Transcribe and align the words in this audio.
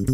Seja 0.00 0.08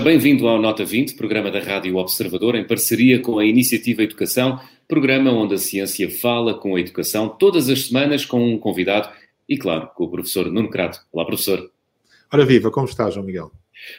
bem-vindo 0.00 0.48
ao 0.48 0.60
Nota 0.60 0.84
20, 0.84 1.14
programa 1.14 1.52
da 1.52 1.60
Rádio 1.60 1.96
Observador, 1.96 2.56
em 2.56 2.66
parceria 2.66 3.20
com 3.20 3.38
a 3.38 3.44
Iniciativa 3.44 4.02
Educação, 4.02 4.58
programa 4.88 5.30
onde 5.30 5.54
a 5.54 5.58
ciência 5.58 6.10
fala 6.10 6.54
com 6.54 6.74
a 6.74 6.80
educação, 6.80 7.28
todas 7.28 7.68
as 7.68 7.86
semanas 7.86 8.24
com 8.24 8.44
um 8.44 8.58
convidado 8.58 9.08
e, 9.48 9.56
claro, 9.56 9.90
com 9.94 10.02
o 10.04 10.10
professor 10.10 10.50
Nuno 10.50 10.68
Crato. 10.68 10.98
Olá, 11.12 11.24
professor. 11.24 11.70
Ora 12.32 12.44
viva, 12.44 12.72
como 12.72 12.88
está, 12.88 13.08
João 13.08 13.26
Miguel? 13.26 13.52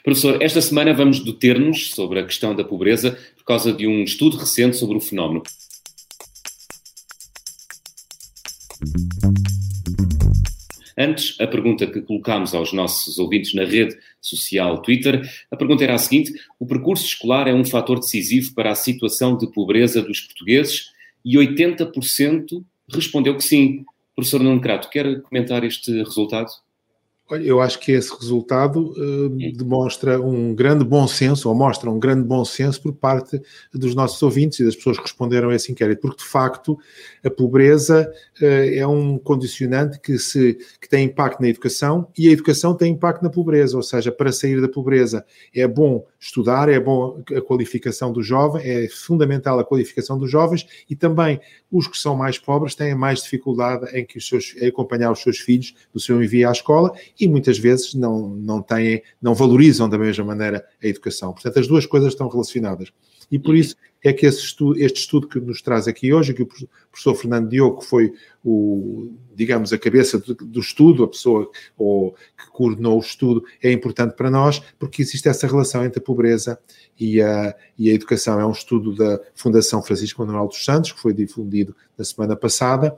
Professor, 0.04 0.42
esta 0.42 0.62
semana 0.62 0.94
vamos 0.94 1.20
deter-nos 1.20 1.92
sobre 1.92 2.20
a 2.20 2.26
questão 2.26 2.56
da 2.56 2.64
pobreza 2.64 3.18
por 3.36 3.44
causa 3.46 3.74
de 3.74 3.88
um 3.88 4.04
estudo 4.04 4.38
recente 4.38 4.78
sobre 4.78 4.98
o 4.98 5.02
fenómeno. 5.02 5.44
Antes, 10.98 11.36
a 11.42 11.48
pergunta 11.48 11.86
que 11.86 12.02
colocámos 12.02 12.56
aos 12.56 12.72
nossos 12.72 13.20
ouvintes 13.20 13.54
na 13.54 13.66
rede 13.66 13.98
social 14.22 14.82
Twitter, 14.82 15.30
a 15.52 15.58
pergunta 15.58 15.84
era 15.84 15.96
a 15.96 15.98
seguinte: 15.98 16.34
o 16.58 16.66
percurso 16.66 17.06
escolar 17.06 17.48
é 17.48 17.54
um 17.54 17.66
fator 17.66 18.00
decisivo 18.00 18.54
para 18.54 18.72
a 18.72 18.76
situação 18.76 19.38
de 19.38 19.52
pobreza 19.52 20.02
dos 20.02 20.22
portugueses? 20.22 20.92
E 21.24 21.36
80% 21.38 22.64
respondeu 22.88 23.36
que 23.36 23.44
sim. 23.44 23.84
Professor 24.16 24.42
Nuno 24.42 24.62
Crato, 24.62 24.90
quer 24.90 25.22
comentar 25.24 25.66
este 25.66 25.92
resultado? 26.02 26.48
Olha, 27.28 27.44
eu 27.44 27.60
acho 27.60 27.80
que 27.80 27.92
esse 27.92 28.16
resultado 28.16 28.92
uh, 28.92 29.30
demonstra 29.58 30.22
um 30.22 30.54
grande 30.54 30.86
bom 30.86 31.08
senso, 31.08 31.50
ou 31.50 31.56
mostra 31.56 31.90
um 31.90 31.98
grande 31.98 32.22
bom 32.22 32.46
senso 32.46 32.80
por 32.80 32.94
parte 32.94 33.42
dos 33.74 33.96
nossos 33.96 34.22
ouvintes 34.22 34.60
e 34.60 34.64
das 34.64 34.76
pessoas 34.76 34.98
que 34.98 35.04
responderam 35.04 35.50
a 35.50 35.56
esse 35.56 35.72
inquérito, 35.72 36.02
porque 36.02 36.18
de 36.18 36.30
facto 36.30 36.78
a 37.24 37.30
pobreza 37.32 38.14
uh, 38.40 38.46
é 38.46 38.86
um 38.86 39.18
condicionante 39.18 40.00
que, 40.00 40.20
se, 40.20 40.56
que 40.80 40.88
tem 40.88 41.06
impacto 41.06 41.42
na 41.42 41.48
educação 41.48 42.08
e 42.16 42.30
a 42.30 42.32
educação 42.32 42.76
tem 42.76 42.94
impacto 42.94 43.24
na 43.24 43.30
pobreza, 43.32 43.76
ou 43.76 43.82
seja, 43.82 44.12
para 44.12 44.32
sair 44.32 44.62
da 44.62 44.70
pobreza 44.70 45.26
é 45.52 45.68
bom 45.68 46.06
estudar, 46.20 46.70
é 46.70 46.80
bom 46.80 47.24
a 47.36 47.42
qualificação 47.42 48.14
do 48.14 48.22
jovem, 48.22 48.62
é 48.64 48.88
fundamental 48.88 49.58
a 49.58 49.66
qualificação 49.66 50.20
dos 50.20 50.30
jovens 50.30 50.68
e 50.88 50.96
também 50.96 51.40
os 51.72 51.88
que 51.88 51.98
são 51.98 52.16
mais 52.16 52.38
pobres 52.38 52.76
têm 52.76 52.94
mais 52.94 53.24
dificuldade 53.24 53.98
em, 53.98 54.06
que 54.06 54.20
os 54.20 54.28
seus, 54.28 54.56
em 54.58 54.68
acompanhar 54.68 55.12
os 55.12 55.24
seus 55.24 55.40
filhos 55.40 55.74
no 55.92 56.00
seu 56.00 56.22
envio 56.22 56.48
à 56.48 56.52
escola 56.52 56.94
e 57.20 57.28
muitas 57.28 57.58
vezes 57.58 57.94
não, 57.94 58.30
não 58.30 58.62
têm, 58.62 59.02
não 59.22 59.34
valorizam 59.34 59.88
da 59.88 59.98
mesma 59.98 60.24
maneira 60.24 60.66
a 60.82 60.88
educação. 60.88 61.34
Portanto, 61.34 61.60
as 61.60 61.68
duas 61.68 61.86
coisas 61.86 62.14
estão 62.14 62.28
relacionadas. 62.28 62.92
E 63.32 63.40
por 63.40 63.56
isso 63.56 63.76
é 64.04 64.14
que 64.14 64.28
estudo, 64.28 64.80
este 64.80 65.00
estudo 65.00 65.28
que 65.28 65.40
nos 65.40 65.62
traz 65.62 65.88
aqui 65.88 66.14
hoje, 66.14 66.34
que 66.34 66.44
o 66.44 66.48
professor 66.92 67.16
Fernando 67.16 67.50
Diogo, 67.50 67.80
que 67.80 67.86
foi 67.88 68.14
o, 68.44 69.12
digamos, 69.34 69.74
a 69.74 69.80
cabeça 69.80 70.20
do, 70.20 70.36
do, 70.36 70.60
estudo, 70.60 71.04
a 71.04 71.08
pessoa 71.08 71.50
ou, 71.76 72.12
que 72.12 72.52
coordenou 72.52 72.98
o 72.98 73.02
estudo, 73.02 73.44
é 73.64 73.72
importante 73.72 74.16
para 74.16 74.30
nós, 74.30 74.62
porque 74.78 75.02
existe 75.02 75.28
essa 75.28 75.48
relação 75.48 75.84
entre 75.84 76.00
a 76.00 76.04
pobreza 76.04 76.60
e 77.00 77.20
a, 77.20 77.56
e 77.78 77.90
a 77.90 77.94
educação. 77.94 78.40
É 78.40 78.46
um 78.46 78.52
estudo 78.52 78.94
da 78.94 79.20
Fundação 79.34 79.82
Francisco 79.82 80.24
Manuel 80.24 80.48
dos 80.48 80.64
Santos, 80.64 80.92
que 80.92 81.00
foi 81.00 81.14
difundido 81.14 81.76
na 81.98 82.06
semana 82.06 82.36
passada, 82.36 82.96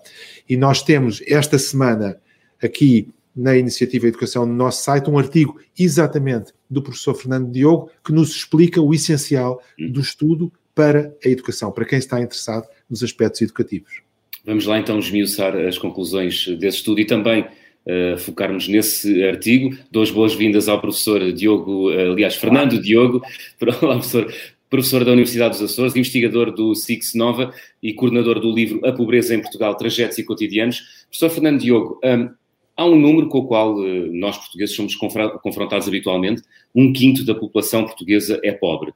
e 0.50 0.58
nós 0.58 0.84
temos 0.84 1.24
esta 1.26 1.58
semana 1.58 2.20
aqui 2.62 3.14
na 3.38 3.56
Iniciativa 3.56 4.08
Educação 4.08 4.46
no 4.46 4.54
nosso 4.54 4.84
site 4.84 5.10
um 5.10 5.20
artigo 5.20 5.60
exatamente 5.78 6.52
do 6.70 6.82
professor 6.82 7.14
Fernando 7.14 7.52
Diogo 7.52 7.92
que 8.04 8.12
nos 8.12 8.32
explica 8.32 8.82
o 8.82 8.94
essencial 8.94 9.62
hum. 9.80 9.92
do 9.92 10.02
estudo 10.02 10.52
para 10.74 11.16
a 11.24 11.30
educação, 11.30 11.72
para 11.72 11.86
quem 11.86 11.98
está 11.98 12.20
interessado 12.20 12.68
nos 12.90 13.04
aspectos 13.04 13.42
educativos. 13.42 14.02
Vamos 14.46 14.66
lá 14.66 14.80
então 14.80 15.00
esmiuçar 15.00 15.56
as 15.56 15.78
conclusões 15.78 16.48
desse 16.60 16.78
estudo 16.78 17.02
e 17.02 17.06
também 17.06 17.42
uh, 17.44 18.18
focarmos 18.18 18.68
nesse 18.68 19.24
artigo. 19.24 19.76
Dou 19.92 20.04
as 20.04 20.12
boas-vindas 20.12 20.70
ao 20.70 20.80
professor 20.80 21.32
Diogo, 21.34 21.92
uh, 21.92 22.12
aliás, 22.12 22.36
Fernando 22.36 22.82
Diogo, 22.82 23.22
professor, 23.60 24.34
professor 24.70 25.04
da 25.04 25.12
Universidade 25.12 25.60
dos 25.60 25.72
Açores, 25.72 25.96
investigador 25.96 26.52
do 26.52 26.76
SIX 26.76 27.14
Nova 27.16 27.54
e 27.82 27.94
coordenador 27.94 28.40
do 28.40 28.52
livro 28.52 28.86
A 28.86 28.92
Pobreza 28.92 29.34
em 29.34 29.42
Portugal, 29.42 29.76
Trajetos 29.76 30.18
e 30.18 30.24
Cotidianos. 30.24 30.82
Professor 31.10 31.30
Fernando 31.30 31.60
Diogo, 31.60 32.00
um, 32.04 32.30
há 32.78 32.86
um 32.86 32.96
número 32.96 33.28
com 33.28 33.40
o 33.40 33.48
qual 33.48 33.76
uh, 33.76 34.14
nós 34.14 34.38
portugueses 34.38 34.76
somos 34.76 34.96
confrontados 34.96 35.88
habitualmente. 35.88 36.44
Um 36.74 36.94
quinto 36.94 37.26
da 37.26 37.34
população 37.34 37.84
portuguesa 37.84 38.40
é 38.44 38.52
pobre. 38.52 38.94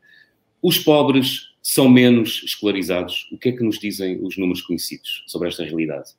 Os 0.62 0.78
pobres 0.78 1.50
são 1.62 1.90
menos 1.90 2.44
escolarizados. 2.46 3.28
O 3.32 3.38
que 3.38 3.50
é 3.50 3.52
que 3.52 3.64
nos 3.64 3.80
dizem 3.80 4.20
os 4.24 4.38
números 4.38 4.62
conhecidos 4.62 5.24
sobre 5.28 5.48
esta 5.48 5.64
realidade? 5.64 6.12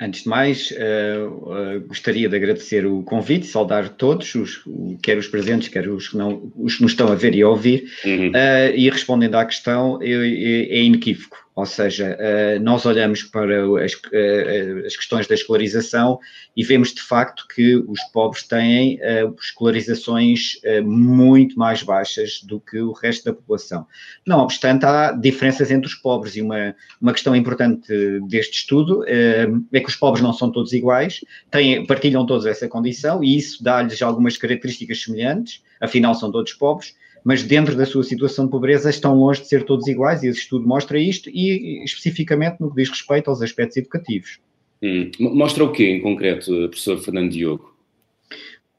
Antes 0.00 0.24
de 0.24 0.28
mais, 0.28 0.72
uh, 0.72 1.76
uh, 1.76 1.80
gostaria 1.86 2.28
de 2.28 2.34
agradecer 2.34 2.84
o 2.84 3.04
convite, 3.04 3.46
saudar 3.46 3.88
todos, 3.90 4.34
os, 4.34 4.64
quer 5.00 5.16
os 5.16 5.28
presentes, 5.28 5.68
quer 5.68 5.88
os 5.88 6.08
que, 6.08 6.16
não, 6.16 6.50
os 6.56 6.74
que 6.74 6.82
nos 6.82 6.90
estão 6.90 7.06
a 7.06 7.14
ver 7.14 7.36
e 7.36 7.42
a 7.42 7.48
ouvir, 7.48 7.84
uhum. 8.04 8.30
uh, 8.30 8.74
e 8.74 8.90
respondendo 8.90 9.36
à 9.36 9.44
questão, 9.44 10.02
é, 10.02 10.10
é, 10.10 10.78
é 10.78 10.82
inequívoco. 10.82 11.36
Ou 11.54 11.66
seja, 11.66 12.16
eh, 12.18 12.58
nós 12.58 12.86
olhamos 12.86 13.22
para 13.24 13.62
as, 13.84 13.92
eh, 14.10 14.84
as, 14.86 14.96
questões 14.96 15.26
da 15.26 15.34
escolarização 15.34 16.18
e 16.56 16.64
vemos 16.64 16.94
de 16.94 17.02
facto 17.02 17.46
que 17.46 17.76
os 17.76 18.00
pobres 18.04 18.44
têm 18.44 18.98
eh, 19.02 19.30
escolarizações 19.38 20.60
muito 20.82 21.58
mais 21.58 21.82
baixas 21.82 22.40
do 22.42 22.58
que 22.58 22.80
o 22.80 22.92
resto 22.92 23.24
da 23.26 23.34
população. 23.34 23.86
Não 24.26 24.38
obstante, 24.38 24.86
há 24.86 25.12
diferenças 25.12 25.70
entre 25.70 25.86
os 25.86 25.94
pobres 25.94 26.36
e 26.36 26.40
uma, 26.40 26.74
uma 27.00 27.12
questão 27.12 27.36
importante 27.36 27.92
deste 28.28 28.60
estudo 28.60 29.04
é 29.06 29.46
que 29.80 29.88
os 29.88 29.96
pobres 29.96 30.22
não 30.22 30.32
são 30.32 30.50
todos 30.50 30.72
iguais, 30.72 31.20
têm, 31.50 31.86
partilham 31.86 32.24
todos 32.24 32.46
essa 32.46 32.66
condição 32.66 33.22
e 33.22 33.36
isso 33.36 33.62
dá-lhes 33.62 34.00
algumas 34.00 34.36
características 34.38 35.02
semelhantes, 35.02 35.62
afinal 35.80 36.14
são 36.14 36.30
todos 36.32 36.52
pobres, 36.54 36.94
mas 37.24 37.42
dentro 37.42 37.76
da 37.76 37.86
sua 37.86 38.04
situação 38.04 38.44
de 38.46 38.50
pobreza 38.50 38.90
estão 38.90 39.14
longe 39.14 39.40
de 39.42 39.48
ser 39.48 39.64
todos 39.64 39.86
iguais, 39.86 40.22
e 40.22 40.28
esse 40.28 40.40
estudo 40.40 40.66
mostra 40.66 40.98
isto, 40.98 41.30
e 41.30 41.82
especificamente 41.84 42.56
no 42.60 42.70
que 42.70 42.76
diz 42.76 42.90
respeito 42.90 43.30
aos 43.30 43.42
aspectos 43.42 43.76
educativos. 43.76 44.38
Hum. 44.82 45.10
Mostra 45.20 45.64
o 45.64 45.70
quê 45.70 45.90
em 45.90 46.00
concreto, 46.00 46.68
professor 46.68 46.98
Fernando 46.98 47.30
Diogo? 47.30 47.71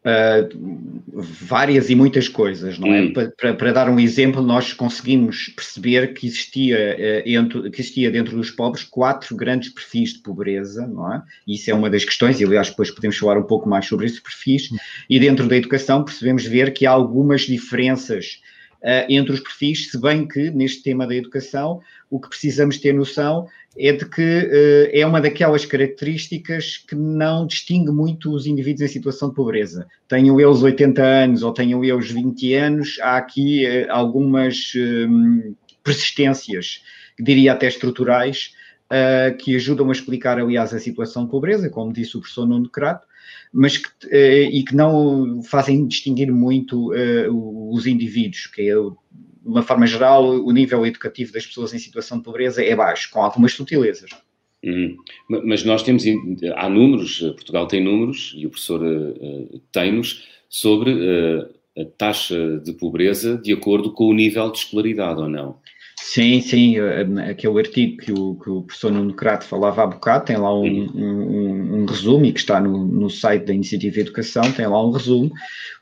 Uh, 0.05 1.23
várias 1.47 1.89
e 1.89 1.95
muitas 1.95 2.27
coisas, 2.27 2.77
não 2.77 2.93
é? 2.93 3.01
Hum. 3.03 3.13
Para, 3.13 3.53
para, 3.53 3.71
dar 3.71 3.89
um 3.89 3.97
exemplo, 3.97 4.41
nós 4.41 4.73
conseguimos 4.73 5.47
perceber 5.55 6.13
que 6.13 6.27
existia, 6.27 6.97
uh, 6.99 7.29
entre, 7.29 7.69
que 7.69 7.79
existia 7.79 8.11
dentro 8.11 8.35
dos 8.35 8.51
pobres 8.51 8.83
quatro 8.83 9.33
grandes 9.33 9.69
perfis 9.69 10.13
de 10.13 10.19
pobreza, 10.19 10.85
não 10.85 11.13
é? 11.13 11.21
Isso 11.47 11.71
é 11.71 11.73
uma 11.73 11.89
das 11.89 12.03
questões, 12.03 12.41
e 12.41 12.43
aliás 12.43 12.69
depois 12.69 12.91
podemos 12.91 13.17
falar 13.17 13.37
um 13.37 13.43
pouco 13.43 13.69
mais 13.69 13.85
sobre 13.85 14.05
esses 14.05 14.19
perfis, 14.19 14.69
hum. 14.71 14.77
e 15.09 15.19
dentro 15.19 15.47
da 15.47 15.55
educação 15.55 16.03
percebemos 16.03 16.45
ver 16.45 16.73
que 16.73 16.85
há 16.85 16.91
algumas 16.91 17.41
diferenças 17.41 18.41
entre 19.07 19.33
os 19.33 19.39
perfis, 19.39 19.89
se 19.89 19.97
bem 19.97 20.27
que 20.27 20.51
neste 20.51 20.83
tema 20.83 21.07
da 21.07 21.15
educação 21.15 21.79
o 22.09 22.19
que 22.19 22.29
precisamos 22.29 22.77
ter 22.77 22.93
noção 22.93 23.47
é 23.77 23.91
de 23.91 24.05
que 24.05 24.21
uh, 24.21 24.89
é 24.91 25.05
uma 25.05 25.19
daquelas 25.19 25.65
características 25.65 26.77
que 26.77 26.95
não 26.95 27.47
distingue 27.47 27.91
muito 27.91 28.31
os 28.31 28.45
indivíduos 28.45 28.81
em 28.81 28.93
situação 28.93 29.29
de 29.29 29.35
pobreza. 29.35 29.87
Tenham 30.07 30.39
eles 30.39 30.61
80 30.61 31.01
anos 31.01 31.43
ou 31.43 31.51
tenham 31.51 31.83
eles 31.83 32.11
20 32.11 32.53
anos, 32.53 32.99
há 33.01 33.17
aqui 33.17 33.65
uh, 33.65 33.91
algumas 33.91 34.73
um, 34.75 35.55
persistências, 35.83 36.83
diria 37.19 37.53
até 37.53 37.67
estruturais, 37.67 38.51
que 39.39 39.55
ajudam 39.55 39.89
a 39.89 39.91
explicar, 39.91 40.37
aliás, 40.37 40.71
a 40.71 40.77
situação 40.77 41.25
de 41.25 41.31
pobreza, 41.31 41.67
como 41.67 41.91
disse 41.91 42.15
o 42.15 42.19
professor 42.19 42.45
Nuno 42.45 42.69
Crato, 42.69 43.07
mas 43.51 43.77
que, 43.77 43.89
e 44.15 44.63
que 44.63 44.75
não 44.75 45.41
fazem 45.43 45.87
distinguir 45.87 46.31
muito 46.31 46.91
os 47.71 47.85
indivíduos, 47.85 48.47
que 48.47 48.61
é 48.61 48.73
de 48.75 49.49
uma 49.49 49.61
forma 49.61 49.85
geral, 49.85 50.25
o 50.25 50.51
nível 50.51 50.85
educativo 50.85 51.33
das 51.33 51.45
pessoas 51.45 51.73
em 51.73 51.79
situação 51.79 52.17
de 52.17 52.23
pobreza 52.23 52.63
é 52.63 52.75
baixo, 52.75 53.09
com 53.11 53.21
algumas 53.21 53.51
sutilezas. 53.51 54.09
Uhum. 54.63 54.95
Mas 55.27 55.65
nós 55.65 55.83
temos, 55.83 56.05
há 56.55 56.69
números, 56.69 57.19
Portugal 57.19 57.67
tem 57.67 57.83
números, 57.83 58.33
e 58.37 58.45
o 58.45 58.49
professor 58.49 58.81
uh, 58.81 59.61
tem-nos, 59.71 60.25
sobre 60.49 60.93
uh, 60.93 61.49
a 61.77 61.85
taxa 61.97 62.59
de 62.59 62.71
pobreza 62.73 63.37
de 63.37 63.51
acordo 63.51 63.91
com 63.91 64.05
o 64.05 64.13
nível 64.13 64.49
de 64.49 64.59
escolaridade, 64.59 65.19
ou 65.19 65.27
não? 65.27 65.57
Sim, 66.05 66.41
sim, 66.41 66.75
aquele 67.29 67.57
artigo 67.57 67.97
que 67.97 68.11
o, 68.11 68.35
que 68.35 68.49
o 68.49 68.61
professor 68.63 68.91
Nuno 68.91 69.13
Crato 69.13 69.45
falava 69.45 69.83
há 69.83 69.87
bocado, 69.87 70.25
tem 70.25 70.35
lá 70.35 70.53
um, 70.53 70.65
um, 70.93 71.81
um 71.81 71.85
resumo, 71.85 72.25
e 72.25 72.33
que 72.33 72.41
está 72.41 72.59
no, 72.59 72.85
no 72.85 73.09
site 73.09 73.45
da 73.45 73.53
Iniciativa 73.53 74.01
Educação, 74.01 74.51
tem 74.51 74.67
lá 74.67 74.85
um 74.85 74.91
resumo. 74.91 75.31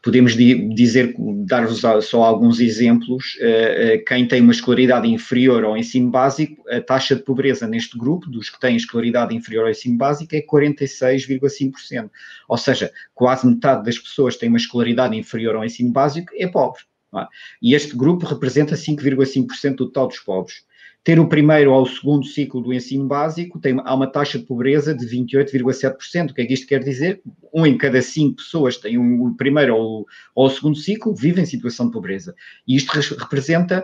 Podemos 0.01 0.35
dizer, 0.35 1.15
dar-vos 1.47 1.81
só 2.05 2.23
alguns 2.23 2.59
exemplos. 2.59 3.35
Eh, 3.41 3.95
eh, 3.95 3.97
quem 3.97 4.27
tem 4.27 4.41
uma 4.41 4.51
escolaridade 4.51 5.07
inferior 5.11 5.65
ao 5.65 5.75
ensino 5.75 6.11
básico, 6.11 6.63
a 6.69 6.79
taxa 6.79 7.15
de 7.15 7.23
pobreza 7.23 7.67
neste 7.67 7.97
grupo, 7.97 8.29
dos 8.29 8.47
que 8.49 8.59
têm 8.59 8.75
escolaridade 8.75 9.35
inferior 9.35 9.65
ao 9.65 9.71
ensino 9.71 9.97
básico, 9.97 10.35
é 10.35 10.41
46,5%. 10.41 12.09
Ou 12.47 12.57
seja, 12.57 12.91
quase 13.13 13.47
metade 13.47 13.83
das 13.83 13.97
pessoas 13.97 14.35
que 14.35 14.41
têm 14.41 14.49
uma 14.49 14.57
escolaridade 14.57 15.17
inferior 15.17 15.55
ao 15.55 15.65
ensino 15.65 15.91
básico 15.91 16.31
é 16.37 16.47
pobre. 16.47 16.83
É? 17.17 17.27
E 17.61 17.73
este 17.73 17.95
grupo 17.95 18.25
representa 18.25 18.75
5,5% 18.75 19.75
do 19.75 19.85
total 19.87 20.07
dos 20.07 20.19
pobres. 20.19 20.63
Ter 21.03 21.19
o 21.19 21.27
primeiro 21.27 21.73
ou 21.73 21.81
o 21.81 21.87
segundo 21.87 22.25
ciclo 22.25 22.61
do 22.61 22.71
ensino 22.71 23.07
básico 23.07 23.59
tem, 23.59 23.75
há 23.83 23.95
uma 23.95 24.05
taxa 24.05 24.37
de 24.37 24.45
pobreza 24.45 24.93
de 24.93 25.03
28,7%. 25.05 26.29
O 26.29 26.33
que 26.33 26.41
é 26.41 26.45
que 26.45 26.53
isto 26.53 26.67
quer 26.67 26.83
dizer? 26.83 27.21
Um 27.51 27.65
em 27.65 27.75
cada 27.75 28.01
cinco 28.03 28.35
pessoas 28.35 28.77
tem 28.77 28.99
um, 28.99 29.25
o 29.25 29.35
primeiro 29.35 29.75
ou, 29.75 30.05
ou 30.35 30.45
o 30.45 30.49
segundo 30.49 30.77
ciclo, 30.77 31.15
vive 31.15 31.41
em 31.41 31.45
situação 31.45 31.87
de 31.87 31.91
pobreza. 31.91 32.35
E 32.67 32.75
isto 32.75 32.91
representa 33.17 33.83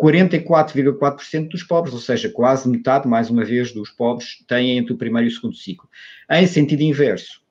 44,4% 0.00 1.48
dos 1.48 1.62
pobres, 1.62 1.94
ou 1.94 2.00
seja, 2.00 2.30
quase 2.30 2.68
metade, 2.68 3.06
mais 3.06 3.28
uma 3.28 3.44
vez, 3.44 3.72
dos 3.72 3.90
pobres 3.90 4.42
têm 4.46 4.78
entre 4.78 4.94
o 4.94 4.96
primeiro 4.96 5.28
e 5.28 5.32
o 5.32 5.34
segundo 5.34 5.56
ciclo. 5.56 5.88
Em 6.30 6.46
sentido 6.46 6.82
inverso, 6.82 7.42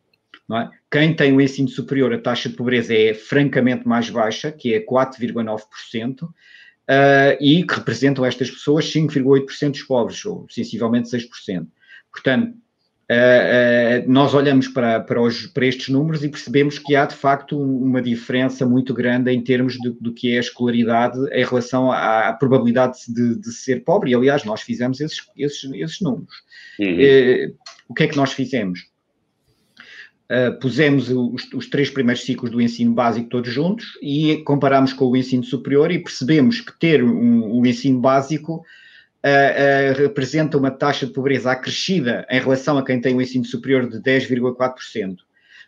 é? 0.53 0.69
quem 0.91 1.15
tem 1.15 1.33
o 1.33 1.41
ensino 1.41 1.67
superior, 1.67 2.13
a 2.13 2.19
taxa 2.19 2.49
de 2.49 2.55
pobreza 2.55 2.93
é 2.93 3.13
francamente 3.13 3.87
mais 3.87 4.09
baixa, 4.09 4.51
que 4.51 4.73
é 4.73 4.79
4,9%, 4.79 6.23
uh, 6.23 6.31
e 7.39 7.63
que 7.63 7.75
representam 7.75 8.25
estas 8.25 8.51
pessoas 8.51 8.85
5,8% 8.85 9.71
dos 9.71 9.83
pobres, 9.83 10.25
ou 10.25 10.45
sensivelmente 10.49 11.09
6%. 11.09 11.67
Portanto, 12.11 12.55
Uh, 13.07 14.03
uh, 14.03 14.11
nós 14.11 14.33
olhamos 14.33 14.67
para, 14.67 14.99
para, 14.99 15.21
os, 15.21 15.45
para, 15.45 15.67
estes 15.67 15.89
números 15.89 16.23
e 16.23 16.29
percebemos 16.29 16.79
que 16.79 16.95
há 16.95 17.05
de 17.05 17.13
facto 17.13 17.55
uma 17.55 18.01
diferença 18.01 18.65
muito 18.65 18.95
grande 18.95 19.31
em 19.31 19.43
termos 19.43 19.77
do, 19.79 19.93
do 20.01 20.11
que 20.11 20.33
é 20.33 20.37
a 20.37 20.39
escolaridade 20.39 21.19
em 21.31 21.45
relação 21.45 21.91
à, 21.91 22.29
à 22.29 22.33
probabilidade 22.33 22.97
de, 23.07 23.39
de, 23.39 23.51
ser 23.51 23.83
pobre. 23.83 24.09
E 24.09 24.15
aliás, 24.15 24.43
nós 24.43 24.61
fizemos 24.61 24.99
esses, 24.99 25.19
esses, 25.37 25.71
esses 25.73 26.01
números. 26.01 26.33
Uhum. 26.79 26.95
Uh, 26.95 27.55
o 27.87 27.93
que 27.93 28.03
é 28.05 28.07
que 28.07 28.17
nós 28.17 28.33
fizemos? 28.33 28.79
Pusemos 30.59 31.09
os, 31.09 31.53
os, 31.53 31.69
três 31.69 31.89
primeiros 31.89 32.23
ciclos 32.23 32.49
do 32.49 32.59
ensino 32.59 32.93
básico 32.93 33.29
todos 33.29 33.51
juntos 33.51 33.97
e 34.01 34.37
comparamos 34.37 34.91
com 34.91 35.05
o 35.05 35.15
ensino 35.15 35.43
superior 35.43 35.91
e 35.91 35.99
percebemos 35.99 36.61
que 36.61 36.77
ter 36.79 37.03
um, 37.03 37.59
um 37.59 37.65
ensino 37.65 37.99
básico 37.99 38.63
uh, 39.25 39.93
uh, 39.93 40.01
representa 40.01 40.57
uma 40.57 40.71
taxa 40.71 41.05
de 41.05 41.13
pobreza 41.13 41.51
acrescida 41.51 42.25
em 42.29 42.39
relação 42.39 42.77
a 42.77 42.85
quem 42.85 43.01
tem 43.01 43.15
o 43.15 43.21
ensino 43.21 43.45
superior 43.45 43.89
de 43.89 43.99
10,4%. 43.99 45.17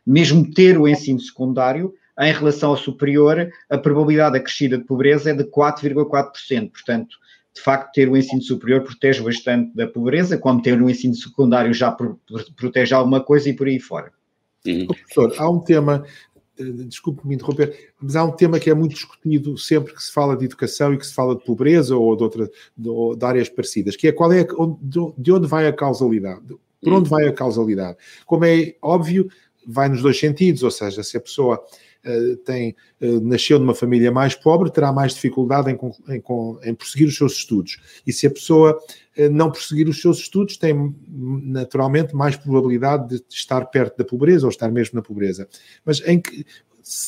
Mesmo 0.06 0.50
ter 0.52 0.78
o 0.78 0.88
ensino 0.88 1.20
secundário, 1.20 1.94
em 2.20 2.32
relação 2.32 2.72
ao 2.72 2.78
superior, 2.78 3.50
a 3.70 3.78
probabilidade 3.78 4.38
acrescida 4.38 4.78
de 4.78 4.86
pobreza 4.86 5.32
é 5.32 5.34
de 5.34 5.44
4,4%. 5.44 6.72
Portanto, 6.72 7.18
de 7.54 7.62
facto, 7.62 7.92
ter 7.94 8.08
o 8.08 8.16
ensino 8.16 8.42
superior 8.42 8.84
protege 8.84 9.22
bastante 9.22 9.76
da 9.76 9.88
pobreza, 9.88 10.38
quando 10.38 10.62
ter 10.62 10.82
o 10.82 10.90
ensino 10.90 11.16
secundário 11.16 11.74
já 11.74 11.92
protege 12.56 12.94
alguma 12.94 13.22
coisa 13.22 13.50
e 13.50 13.54
por 13.54 13.68
aí 13.68 13.80
fora. 13.80 14.12
Uhum. 14.68 14.88
Professor, 14.88 15.34
há 15.38 15.50
um 15.50 15.60
tema 15.60 16.04
eh, 16.60 16.64
desculpe-me 16.88 17.36
interromper, 17.36 17.92
mas 18.02 18.16
há 18.16 18.24
um 18.24 18.32
tema 18.32 18.60
que 18.60 18.70
é 18.70 18.74
muito 18.74 18.94
discutido 18.94 19.58
sempre 19.58 19.94
que 19.94 20.04
se 20.04 20.12
fala 20.12 20.36
de 20.36 20.46
educação 20.46 20.94
e 20.94 20.98
que 20.98 21.06
se 21.06 21.14
fala 21.14 21.36
de 21.36 21.44
pobreza 21.46 21.96
ou 21.96 22.16
de, 22.16 22.24
outra, 22.24 22.52
de, 22.76 22.90
de 23.18 23.26
áreas 23.26 23.50
parecidas, 23.50 23.96
que 23.96 24.08
é 24.08 24.12
qual 24.12 24.32
é 24.32 24.46
de 24.82 25.32
onde 25.32 25.48
vai 25.48 25.68
a 25.68 25.74
causalidade, 25.74 26.56
por 26.82 26.94
onde 26.94 27.10
vai 27.10 27.28
a 27.28 27.34
causalidade. 27.34 27.98
Como 28.26 28.46
é 28.46 28.76
óbvio, 28.82 29.30
vai 29.66 29.90
nos 29.90 30.02
dois 30.02 30.20
sentidos, 30.20 30.64
ou 30.64 30.72
seja, 30.72 31.04
se 31.04 31.18
a 31.18 31.22
pessoa 31.22 31.64
tem, 32.46 32.76
uh, 33.02 33.20
nasceu 33.22 33.60
numa 33.60 33.76
família 33.76 34.12
mais 34.12 34.36
pobre, 34.36 34.72
terá 34.72 34.92
mais 34.92 35.14
dificuldade 35.14 35.72
em, 35.72 35.78
em, 36.14 36.24
em 36.64 36.76
prosseguir 36.76 37.08
os 37.08 37.16
seus 37.18 37.34
estudos. 37.34 37.78
E 38.06 38.14
se 38.14 38.28
a 38.28 38.32
pessoa 38.32 38.78
uh, 39.18 39.30
não 39.30 39.52
prosseguir 39.52 39.88
os 39.88 40.02
seus 40.02 40.20
estudos, 40.20 40.58
tem 40.58 40.96
naturalmente 41.08 42.16
mais 42.16 42.36
probabilidade 42.36 43.18
de 43.18 43.24
estar 43.30 43.66
perto 43.66 43.98
da 43.98 44.06
pobreza 44.06 44.46
ou 44.46 44.50
estar 44.50 44.72
mesmo 44.72 44.96
na 44.96 45.02
pobreza. 45.02 45.48
Mas 45.86 46.02
em 46.08 46.20
que, 46.20 46.46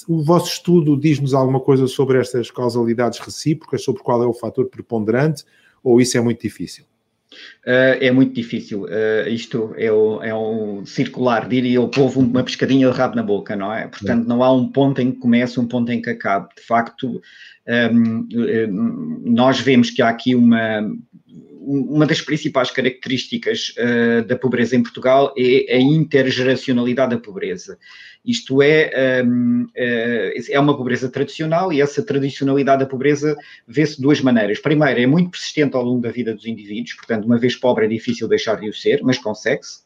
o 0.07 0.21
vosso 0.21 0.51
estudo 0.51 0.99
diz-nos 0.99 1.33
alguma 1.33 1.59
coisa 1.59 1.87
sobre 1.87 2.19
estas 2.19 2.51
causalidades 2.51 3.19
recíprocas, 3.19 3.83
sobre 3.83 4.03
qual 4.03 4.21
é 4.21 4.27
o 4.27 4.33
fator 4.33 4.67
preponderante, 4.67 5.45
ou 5.81 6.01
isso 6.01 6.17
é 6.17 6.21
muito 6.21 6.41
difícil? 6.41 6.88
Uh, 7.65 7.95
é 8.01 8.11
muito 8.11 8.33
difícil. 8.33 8.83
Uh, 8.83 9.27
isto 9.27 9.73
é, 9.77 9.91
o, 9.91 10.21
é 10.23 10.33
um 10.33 10.85
circular, 10.85 11.47
diria 11.47 11.81
o 11.81 11.89
povo, 11.89 12.21
uma 12.21 12.43
pescadinha 12.43 12.89
de 12.89 12.97
rabo 12.97 13.15
na 13.15 13.23
boca, 13.23 13.55
não 13.55 13.71
é? 13.73 13.87
Portanto, 13.87 14.27
não 14.27 14.43
há 14.43 14.51
um 14.51 14.67
ponto 14.67 14.99
em 15.01 15.11
que 15.11 15.19
comece, 15.19 15.59
um 15.59 15.67
ponto 15.67 15.91
em 15.91 16.01
que 16.01 16.09
acabe. 16.09 16.49
De 16.55 16.63
facto, 16.63 17.21
um, 17.67 18.27
ehm, 18.31 19.21
nós 19.25 19.59
vemos 19.59 19.91
que 19.91 20.01
há 20.01 20.09
aqui 20.09 20.33
uma, 20.33 20.81
uma 21.61 22.05
das 22.05 22.21
principais 22.21 22.71
características 22.71 23.73
uh, 23.77 24.25
da 24.25 24.37
pobreza 24.37 24.75
em 24.75 24.81
Portugal 24.81 25.33
é 25.37 25.75
a 25.75 25.79
intergeracionalidade 25.79 27.15
da 27.15 27.21
pobreza. 27.21 27.77
Isto 28.25 28.61
é, 28.61 29.21
um, 29.23 29.63
uh, 29.63 29.69
eh, 29.75 30.33
é 30.49 30.59
uma 30.59 30.75
pobreza 30.75 31.09
tradicional 31.09 31.71
e 31.73 31.81
essa 31.81 32.01
tradicionalidade 32.03 32.79
da 32.79 32.85
pobreza 32.85 33.35
vê-se 33.67 33.97
de 33.97 34.01
duas 34.01 34.21
maneiras. 34.21 34.59
Primeiro, 34.59 34.99
é 34.99 35.05
muito 35.05 35.31
persistente 35.31 35.75
ao 35.75 35.83
longo 35.83 36.01
da 36.01 36.11
vida 36.11 36.33
dos 36.33 36.45
indivíduos, 36.45 36.93
portanto, 36.93 37.25
uma 37.25 37.37
vez 37.37 37.55
pobre 37.55 37.85
é 37.85 37.87
difícil 37.89 38.27
deixar 38.27 38.55
de 38.55 38.69
o 38.69 38.73
ser, 38.73 39.01
mas 39.03 39.17
consegue-se. 39.17 39.81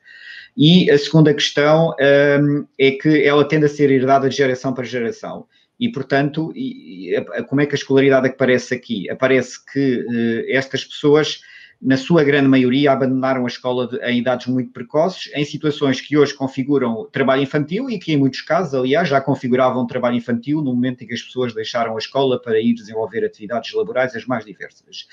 E 0.55 0.91
a 0.91 0.97
segunda 0.97 1.33
questão 1.33 1.95
um, 2.39 2.65
é 2.77 2.91
que 2.91 3.23
ela 3.23 3.47
tende 3.47 3.65
a 3.65 3.69
ser 3.69 3.89
herdada 3.89 4.29
de 4.29 4.35
geração 4.35 4.73
para 4.73 4.83
geração. 4.83 5.47
E, 5.79 5.91
portanto, 5.91 6.53
e, 6.55 7.15
e, 7.15 7.43
como 7.43 7.61
é 7.61 7.65
que 7.65 7.73
a 7.73 7.75
escolaridade 7.75 8.27
aparece 8.27 8.75
aqui? 8.75 9.09
Aparece 9.09 9.59
que 9.65 9.97
uh, 10.01 10.45
estas 10.47 10.85
pessoas 10.85 11.41
na 11.81 11.97
sua 11.97 12.23
grande 12.23 12.47
maioria, 12.47 12.91
abandonaram 12.91 13.43
a 13.43 13.47
escola 13.47 13.87
de, 13.87 13.97
em 14.05 14.19
idades 14.19 14.47
muito 14.47 14.71
precoces, 14.71 15.31
em 15.35 15.43
situações 15.43 15.99
que 15.99 16.17
hoje 16.17 16.33
configuram 16.33 17.07
trabalho 17.11 17.43
infantil 17.43 17.89
e 17.89 17.99
que, 17.99 18.13
em 18.13 18.17
muitos 18.17 18.41
casos, 18.41 18.73
aliás, 18.73 19.09
já 19.09 19.19
configuravam 19.19 19.85
trabalho 19.85 20.15
infantil 20.15 20.61
no 20.61 20.73
momento 20.73 21.03
em 21.03 21.07
que 21.07 21.13
as 21.13 21.21
pessoas 21.21 21.53
deixaram 21.53 21.95
a 21.95 21.99
escola 21.99 22.41
para 22.41 22.59
ir 22.59 22.73
desenvolver 22.73 23.25
atividades 23.25 23.73
laborais 23.73 24.15
as 24.15 24.25
mais 24.25 24.45
diversas. 24.45 25.07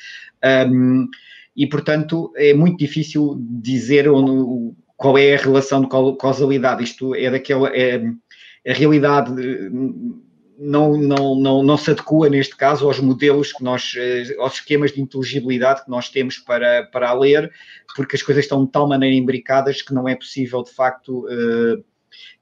Um, 0.70 1.08
e, 1.56 1.66
portanto, 1.66 2.32
é 2.36 2.54
muito 2.54 2.78
difícil 2.78 3.36
dizer 3.40 4.08
onde, 4.08 4.74
qual 4.96 5.18
é 5.18 5.34
a 5.34 5.38
relação 5.38 5.80
de 5.80 5.88
causalidade. 5.88 6.84
Isto 6.84 7.14
é 7.14 7.30
daquela. 7.30 7.68
É, 7.74 8.02
a 8.68 8.74
realidade 8.74 9.32
não, 10.60 10.94
não, 10.98 11.34
não, 11.34 11.62
não 11.62 11.76
se 11.78 11.90
adequa, 11.90 12.28
neste 12.28 12.54
caso, 12.54 12.86
aos 12.86 13.00
modelos 13.00 13.50
que 13.50 13.64
nós, 13.64 13.94
eh, 13.96 14.36
aos 14.38 14.54
esquemas 14.54 14.92
de 14.92 15.00
inteligibilidade 15.00 15.84
que 15.84 15.90
nós 15.90 16.10
temos 16.10 16.38
para, 16.38 16.84
para 16.84 17.08
a 17.08 17.14
ler, 17.14 17.50
porque 17.96 18.14
as 18.14 18.22
coisas 18.22 18.44
estão 18.44 18.66
de 18.66 18.70
tal 18.70 18.86
maneira 18.86 19.16
imbricadas 19.16 19.80
que 19.80 19.94
não 19.94 20.06
é 20.06 20.14
possível, 20.14 20.62
de 20.62 20.70
facto, 20.70 21.24
uh, 21.26 21.82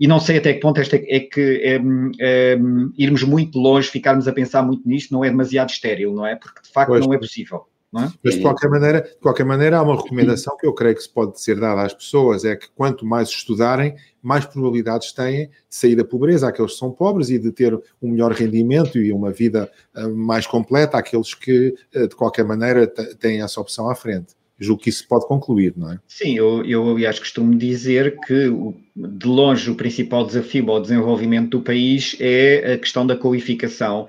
e 0.01 0.09
não 0.09 0.19
sei 0.19 0.39
até 0.39 0.53
que 0.53 0.61
ponto 0.61 0.81
esta 0.81 0.97
é 0.97 1.21
que 1.21 1.63
é, 1.63 1.81
é, 2.21 2.59
irmos 2.97 3.23
muito 3.23 3.57
longe, 3.59 3.89
ficarmos 3.89 4.27
a 4.27 4.33
pensar 4.33 4.63
muito 4.63 4.89
nisto, 4.89 5.13
não 5.13 5.25
é 5.25 5.31
demasiado 5.31 5.71
estéril, 5.71 6.13
não 6.13 6.27
é? 6.27 6.35
Porque, 6.35 6.63
de 6.63 6.69
facto, 6.71 6.89
pois, 6.89 7.07
não 7.07 7.15
é 7.15 7.19
possível. 7.19 7.67
É? 7.97 8.09
Mas 8.23 8.35
de 8.35 8.43
qualquer, 8.43 8.69
maneira, 8.69 9.01
de 9.01 9.17
qualquer 9.17 9.47
maneira, 9.47 9.79
há 9.79 9.83
uma 9.83 9.97
recomendação 9.97 10.55
que 10.59 10.67
eu 10.67 10.75
creio 10.75 10.95
que 10.95 11.03
se 11.03 11.09
pode 11.09 11.41
ser 11.41 11.59
dada 11.59 11.83
às 11.83 11.95
pessoas: 11.95 12.45
é 12.45 12.55
que 12.55 12.69
quanto 12.75 13.07
mais 13.07 13.31
estudarem, 13.31 13.95
mais 14.23 14.45
probabilidades 14.45 15.11
têm 15.13 15.49
de 15.49 15.53
sair 15.71 15.97
da 15.97 16.05
pobreza 16.05 16.49
aqueles 16.49 16.73
que 16.73 16.79
são 16.79 16.91
pobres 16.91 17.31
e 17.31 17.39
de 17.39 17.51
ter 17.51 17.75
um 18.03 18.11
melhor 18.11 18.33
rendimento 18.33 18.99
e 18.99 19.11
uma 19.11 19.33
vida 19.33 19.71
uh, 19.97 20.15
mais 20.15 20.47
completa 20.47 20.99
àqueles 20.99 21.33
que, 21.33 21.75
uh, 21.95 22.07
de 22.07 22.15
qualquer 22.15 22.45
maneira, 22.45 22.87
têm 22.87 23.41
essa 23.41 23.59
opção 23.59 23.89
à 23.89 23.95
frente. 23.95 24.37
Julgo 24.61 24.83
que 24.83 24.91
isso 24.91 25.07
pode 25.07 25.27
concluir, 25.27 25.73
não 25.77 25.93
é? 25.93 26.01
Sim, 26.07 26.37
eu, 26.37 26.65
eu 26.65 26.91
aliás 26.91 27.19
costumo 27.19 27.55
dizer 27.55 28.19
que 28.27 28.51
de 28.97 29.27
longe 29.27 29.71
o 29.71 29.77
principal 29.77 30.27
desafio 30.27 30.69
ao 30.69 30.83
desenvolvimento 30.83 31.51
do 31.51 31.63
país 31.63 32.17
é 32.19 32.73
a 32.75 32.79
questão 32.79 33.07
da 33.07 33.17
qualificação 33.17 34.09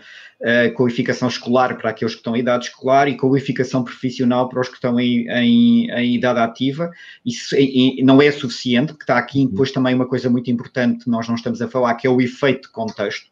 qualificação 0.75 1.27
escolar 1.27 1.77
para 1.77 1.89
aqueles 1.89 2.13
que 2.13 2.19
estão 2.19 2.35
em 2.35 2.39
idade 2.39 2.65
escolar 2.65 3.09
e 3.09 3.17
qualificação 3.17 3.83
profissional 3.83 4.47
para 4.47 4.61
os 4.61 4.69
que 4.69 4.75
estão 4.75 4.97
em, 4.99 5.27
em, 5.29 5.91
em 5.91 6.15
idade 6.15 6.39
ativa. 6.39 6.89
Isso 7.25 7.55
e, 7.57 7.99
e 7.99 8.03
não 8.03 8.21
é 8.21 8.31
suficiente, 8.31 8.93
que 8.93 9.03
está 9.03 9.17
aqui 9.17 9.45
depois 9.45 9.71
também 9.71 9.93
uma 9.93 10.07
coisa 10.07 10.29
muito 10.29 10.49
importante, 10.49 11.09
nós 11.09 11.27
não 11.27 11.35
estamos 11.35 11.61
a 11.61 11.67
falar, 11.67 11.93
que 11.95 12.07
é 12.07 12.09
o 12.09 12.21
efeito 12.21 12.63
de 12.63 12.71
contexto. 12.71 13.29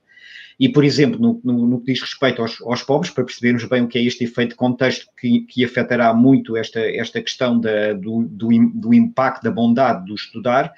E, 0.60 0.68
por 0.68 0.84
exemplo, 0.84 1.20
no, 1.20 1.40
no, 1.44 1.68
no 1.68 1.80
que 1.80 1.94
diz 1.94 2.02
respeito 2.02 2.42
aos, 2.42 2.60
aos, 2.62 2.82
pobres, 2.82 3.12
para 3.12 3.24
percebermos 3.24 3.64
bem 3.66 3.84
o 3.84 3.88
que 3.88 4.00
é 4.00 4.04
este 4.04 4.24
efeito 4.24 4.52
de 4.52 4.56
contexto 4.56 5.08
que, 5.20 5.42
que 5.42 5.64
afetará 5.64 6.12
muito 6.14 6.58
esta, 6.58 6.80
esta 6.80 7.22
questão 7.22 7.60
da, 7.60 7.94
do, 7.94 8.24
do, 8.24 8.50
do, 8.74 8.94
impacto 8.94 9.44
da 9.44 9.52
bondade 9.52 10.06
do 10.06 10.16
estudar, 10.16 10.74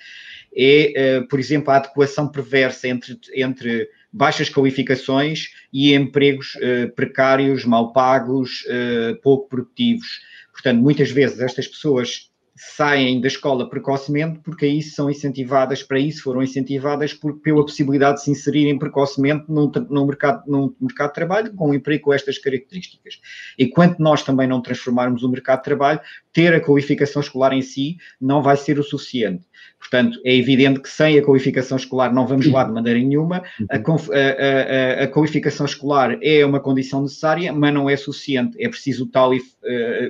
é, 0.54 1.22
uh, 1.22 1.28
por 1.30 1.40
exemplo, 1.40 1.72
a 1.72 1.78
adequação 1.78 2.28
perversa 2.28 2.90
entre, 2.90 3.18
entre 3.34 3.90
baixas 4.12 4.50
qualificações 4.50 5.50
e 5.72 5.94
empregos 5.94 6.56
uh, 6.56 6.94
precários, 6.96 7.66
mal 7.66 7.94
pagos, 7.94 8.66
uh, 8.66 9.20
pouco 9.22 9.48
produtivos. 9.48 10.22
Portanto, 10.52 10.82
muitas 10.82 11.12
vezes 11.12 11.40
estas 11.40 11.68
pessoas 11.68 12.30
saem 12.62 13.22
da 13.22 13.28
escola 13.28 13.70
precocemente 13.70 14.40
porque 14.40 14.66
aí 14.66 14.82
são 14.82 15.10
incentivadas, 15.10 15.82
para 15.82 15.98
isso 15.98 16.24
foram 16.24 16.44
incentivadas 16.44 17.14
por, 17.14 17.40
pela 17.40 17.64
possibilidade 17.64 18.18
de 18.18 18.24
se 18.24 18.32
inserirem 18.32 18.78
precocemente 18.78 19.46
num, 19.48 19.72
num, 19.90 20.06
mercado, 20.06 20.44
num 20.46 20.76
mercado 20.82 21.08
de 21.08 21.14
trabalho 21.14 21.54
com 21.54 21.70
um 21.70 21.74
emprego 21.74 22.04
com 22.04 22.14
estas 22.14 22.38
características. 22.38 23.22
Enquanto 23.58 24.00
nós 24.00 24.24
também 24.24 24.46
não 24.46 24.62
transformarmos 24.62 25.24
o 25.24 25.30
mercado 25.30 25.60
de 25.60 25.64
trabalho, 25.64 26.02
ter 26.34 26.54
a 26.54 26.60
qualificação 26.60 27.22
escolar 27.22 27.54
em 27.54 27.62
si 27.62 27.98
não 28.20 28.42
vai 28.42 28.58
ser 28.58 28.78
o 28.78 28.84
suficiente. 28.84 29.48
Portanto, 29.90 30.20
é 30.24 30.36
evidente 30.36 30.82
que 30.82 30.90
sem 30.90 31.18
a 31.18 31.24
qualificação 31.24 31.76
escolar 31.76 32.14
não 32.14 32.28
vamos 32.28 32.46
lá 32.46 32.64
de 32.64 32.72
maneira 32.72 33.00
nenhuma. 33.00 33.42
A, 33.70 33.78
a, 33.78 35.02
a, 35.02 35.04
a 35.04 35.08
qualificação 35.08 35.66
escolar 35.66 36.18
é 36.22 36.46
uma 36.46 36.60
condição 36.60 37.02
necessária, 37.02 37.52
mas 37.52 37.74
não 37.74 37.90
é 37.90 37.98
suficiente. 37.98 38.56
É 38.62 38.70
preciso 38.70 39.08
tal, 39.08 39.32
uh, 39.32 39.38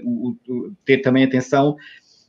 o, 0.04 0.36
o, 0.50 0.72
ter 0.84 0.98
também 0.98 1.24
atenção 1.24 1.78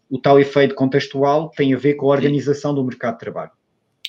o 0.09 0.19
tal 0.19 0.40
efeito 0.40 0.75
contextual 0.75 1.50
tem 1.57 1.73
a 1.73 1.78
ver 1.78 1.95
com 1.95 2.07
a 2.07 2.14
organização 2.14 2.75
do 2.75 2.85
mercado 2.85 3.14
de 3.14 3.21
trabalho. 3.21 3.50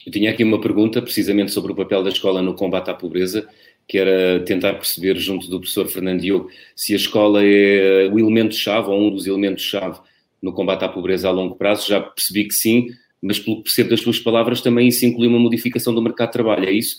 Eu 0.06 0.12
tinha 0.12 0.32
aqui 0.32 0.44
uma 0.44 0.60
pergunta 0.60 1.02
precisamente 1.02 1.52
sobre 1.52 1.72
o 1.72 1.76
papel 1.76 2.04
da 2.04 2.10
escola 2.10 2.42
no 2.42 2.56
combate 2.56 2.90
à 2.90 2.94
pobreza, 2.94 3.48
que 3.88 4.00
era 4.00 4.44
tentar 4.44 4.74
perceber, 4.74 5.16
junto 5.18 5.48
do 5.48 5.60
professor 5.60 5.88
Fernando 5.88 6.22
Diogo, 6.22 6.50
se 6.76 6.94
a 6.94 6.96
escola 6.96 7.44
é 7.44 8.10
o 8.12 8.18
elemento-chave 8.18 8.90
ou 8.90 9.00
um 9.00 9.12
dos 9.12 9.28
elementos-chave 9.28 10.00
no 10.42 10.54
combate 10.54 10.84
à 10.84 10.90
pobreza 10.90 11.28
a 11.28 11.32
longo 11.32 11.56
prazo. 11.56 11.88
Já 11.88 12.02
percebi 12.02 12.48
que 12.48 12.54
sim, 12.54 12.88
mas 13.22 13.40
pelo 13.40 13.58
que 13.58 13.64
percebo 13.64 13.90
das 13.90 14.02
suas 14.02 14.20
palavras, 14.20 14.62
também 14.62 14.88
isso 14.88 15.06
inclui 15.06 15.28
uma 15.28 15.40
modificação 15.40 15.94
do 15.94 16.02
mercado 16.02 16.30
de 16.30 16.34
trabalho, 16.34 16.68
é 16.68 16.72
isso? 16.72 16.98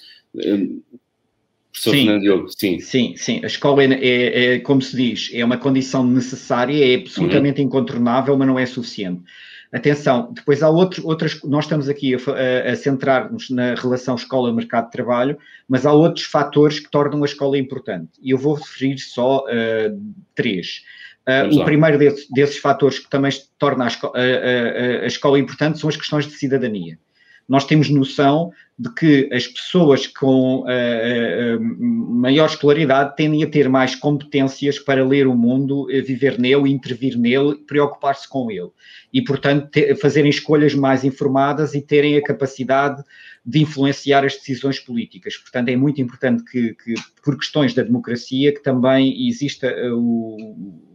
Professor 1.72 1.92
sim, 1.92 2.04
Fernando 2.04 2.20
Diogo, 2.20 2.48
sim. 2.50 2.80
Sim, 2.80 3.14
sim. 3.16 3.40
A 3.42 3.46
escola 3.46 3.82
é, 3.82 3.92
é, 3.94 4.54
é, 4.54 4.58
como 4.60 4.82
se 4.82 4.94
diz, 4.96 5.30
é 5.32 5.44
uma 5.44 5.56
condição 5.56 6.06
necessária, 6.06 6.84
é 6.84 7.00
absolutamente 7.00 7.60
uhum. 7.60 7.66
incontornável, 7.66 8.36
mas 8.36 8.46
não 8.46 8.58
é 8.58 8.66
suficiente. 8.66 9.22
Atenção, 9.72 10.30
depois 10.34 10.62
há 10.62 10.68
outros, 10.68 11.02
outras, 11.02 11.42
nós 11.44 11.64
estamos 11.64 11.88
aqui 11.88 12.14
a, 12.14 12.72
a 12.72 12.76
centrar-nos 12.76 13.48
na 13.48 13.74
relação 13.74 14.16
escola-mercado 14.16 14.84
de 14.84 14.92
trabalho, 14.92 15.38
mas 15.66 15.86
há 15.86 15.92
outros 15.92 16.26
fatores 16.26 16.78
que 16.78 16.90
tornam 16.90 17.22
a 17.22 17.26
escola 17.26 17.56
importante. 17.56 18.10
E 18.20 18.32
eu 18.32 18.38
vou 18.38 18.52
referir 18.52 18.98
só 18.98 19.38
uh, 19.38 20.14
três. 20.34 20.82
Uh, 21.28 21.60
o 21.60 21.64
primeiro 21.64 21.98
desse, 21.98 22.32
desses 22.32 22.58
fatores 22.58 22.98
que 22.98 23.08
também 23.08 23.30
torna 23.58 23.84
a, 23.84 23.88
escola, 23.88 24.12
a, 24.16 25.04
a 25.04 25.06
escola 25.06 25.38
importante 25.38 25.78
são 25.78 25.88
as 25.88 25.96
questões 25.96 26.26
de 26.26 26.32
cidadania 26.32 26.98
nós 27.48 27.66
temos 27.66 27.90
noção 27.90 28.50
de 28.78 28.92
que 28.94 29.28
as 29.32 29.46
pessoas 29.46 30.06
com 30.06 30.60
uh, 30.60 30.64
uh, 30.64 31.60
maior 31.60 32.46
escolaridade 32.46 33.14
tendem 33.16 33.42
a 33.42 33.46
ter 33.46 33.68
mais 33.68 33.94
competências 33.94 34.78
para 34.78 35.04
ler 35.04 35.26
o 35.26 35.36
mundo, 35.36 35.86
viver 35.86 36.38
nele, 36.38 36.70
intervir 36.70 37.18
nele, 37.18 37.56
preocupar-se 37.66 38.28
com 38.28 38.50
ele. 38.50 38.70
E, 39.12 39.22
portanto, 39.22 39.68
fazerem 40.00 40.30
escolhas 40.30 40.74
mais 40.74 41.04
informadas 41.04 41.74
e 41.74 41.82
terem 41.82 42.16
a 42.16 42.22
capacidade 42.22 43.02
de 43.44 43.60
influenciar 43.60 44.24
as 44.24 44.34
decisões 44.34 44.80
políticas. 44.80 45.36
Portanto, 45.36 45.68
é 45.68 45.76
muito 45.76 46.00
importante 46.00 46.44
que, 46.44 46.74
que 46.74 46.94
por 47.22 47.36
questões 47.36 47.74
da 47.74 47.82
democracia, 47.82 48.52
que 48.52 48.62
também 48.62 49.28
exista 49.28 49.68
uh, 49.68 49.98
o 49.98 50.91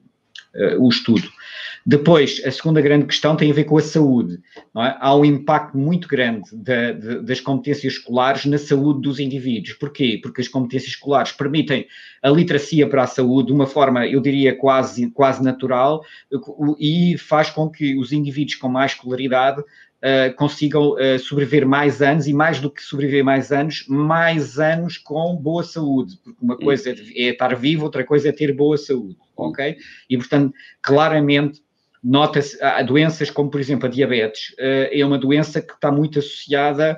uh, 0.56 0.84
o 0.84 0.90
estudo. 0.90 1.30
Depois, 1.90 2.42
a 2.46 2.52
segunda 2.52 2.82
grande 2.82 3.06
questão 3.06 3.38
tem 3.38 3.50
a 3.50 3.54
ver 3.54 3.64
com 3.64 3.78
a 3.78 3.82
saúde. 3.82 4.42
É? 4.58 4.98
Há 5.00 5.16
um 5.16 5.24
impacto 5.24 5.78
muito 5.78 6.06
grande 6.06 6.50
da, 6.54 6.92
de, 6.92 7.22
das 7.22 7.40
competências 7.40 7.94
escolares 7.94 8.46
na 8.46 8.58
saúde 8.58 9.02
dos 9.02 9.20
indivíduos. 9.20 9.74
Porquê? 9.76 10.20
Porque 10.22 10.42
as 10.42 10.50
competências 10.50 10.92
escolares 10.92 11.32
permitem 11.32 11.88
a 12.22 12.30
literacia 12.30 12.90
para 12.90 13.04
a 13.04 13.08
saúde 13.08 13.48
de 13.48 13.54
uma 13.54 13.66
forma, 13.66 14.06
eu 14.06 14.20
diria, 14.20 14.54
quase, 14.54 15.10
quase 15.12 15.42
natural 15.42 16.04
e 16.78 17.18
faz 17.18 17.50
com 17.50 17.70
que 17.70 17.98
os 17.98 18.12
indivíduos 18.12 18.56
com 18.56 18.68
mais 18.68 18.92
escolaridade 18.92 19.64
Uh, 19.98 20.32
consigam 20.36 20.92
uh, 20.92 21.18
sobreviver 21.18 21.68
mais 21.68 22.04
anos 22.04 22.28
e 22.28 22.34
mais 22.34 22.60
do 22.60 22.70
que 22.70 22.84
sobreviver 22.84 23.24
mais 23.24 23.52
anos, 23.52 23.84
mais 23.88 24.60
anos 24.60 24.96
com 24.96 25.36
boa 25.36 25.64
saúde, 25.64 26.20
porque 26.24 26.38
uma 26.40 26.56
coisa 26.56 26.92
é 26.92 27.30
estar 27.30 27.56
vivo, 27.56 27.86
outra 27.86 28.04
coisa 28.04 28.30
é 28.30 28.32
ter 28.32 28.54
boa 28.54 28.78
saúde, 28.78 29.18
ok? 29.36 29.76
E 30.08 30.16
portanto, 30.16 30.54
claramente 30.84 31.64
nota-se 32.04 32.60
doenças 32.86 33.32
como, 33.32 33.50
por 33.50 33.60
exemplo, 33.60 33.88
a 33.88 33.90
diabetes, 33.90 34.50
uh, 34.60 34.88
é 34.92 35.04
uma 35.04 35.18
doença 35.18 35.62
que 35.62 35.74
está 35.74 35.92
muito 35.92 36.20
associada 36.20 36.98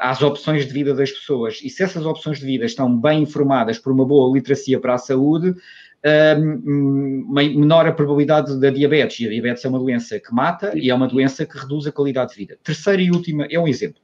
às 0.00 0.22
opções 0.22 0.64
de 0.64 0.72
vida 0.72 0.94
das 0.94 1.10
pessoas. 1.10 1.60
E 1.62 1.70
se 1.70 1.82
essas 1.82 2.06
opções 2.06 2.38
de 2.38 2.46
vida 2.46 2.64
estão 2.64 2.96
bem 2.96 3.22
informadas 3.22 3.78
por 3.78 3.92
uma 3.92 4.04
boa 4.04 4.32
literacia 4.32 4.78
para 4.78 4.94
a 4.94 4.98
saúde, 4.98 5.56
menor 6.04 7.86
a 7.86 7.92
probabilidade 7.92 8.58
da 8.58 8.70
diabetes. 8.70 9.20
E 9.20 9.26
a 9.26 9.30
diabetes 9.30 9.64
é 9.64 9.68
uma 9.68 9.78
doença 9.78 10.18
que 10.18 10.32
mata 10.34 10.72
e 10.74 10.90
é 10.90 10.94
uma 10.94 11.06
doença 11.06 11.44
que 11.44 11.58
reduz 11.58 11.86
a 11.86 11.92
qualidade 11.92 12.32
de 12.32 12.36
vida. 12.38 12.58
Terceira 12.62 13.02
e 13.02 13.10
última, 13.10 13.46
é 13.50 13.58
um 13.58 13.68
exemplo. 13.68 14.00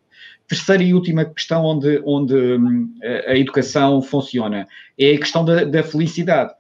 Terceira 0.47 0.83
e 0.83 0.95
última 0.95 1.25
questão 1.25 1.65
onde, 1.65 2.01
onde 2.05 2.35
hum, 2.35 2.95
a 3.27 3.37
educação 3.37 4.01
funciona 4.01 4.69
é 4.99 5.15
a 5.15 5.19
questão 5.19 5.45
da, 5.45 5.65
da 5.65 5.83
felicidade. 5.83 6.53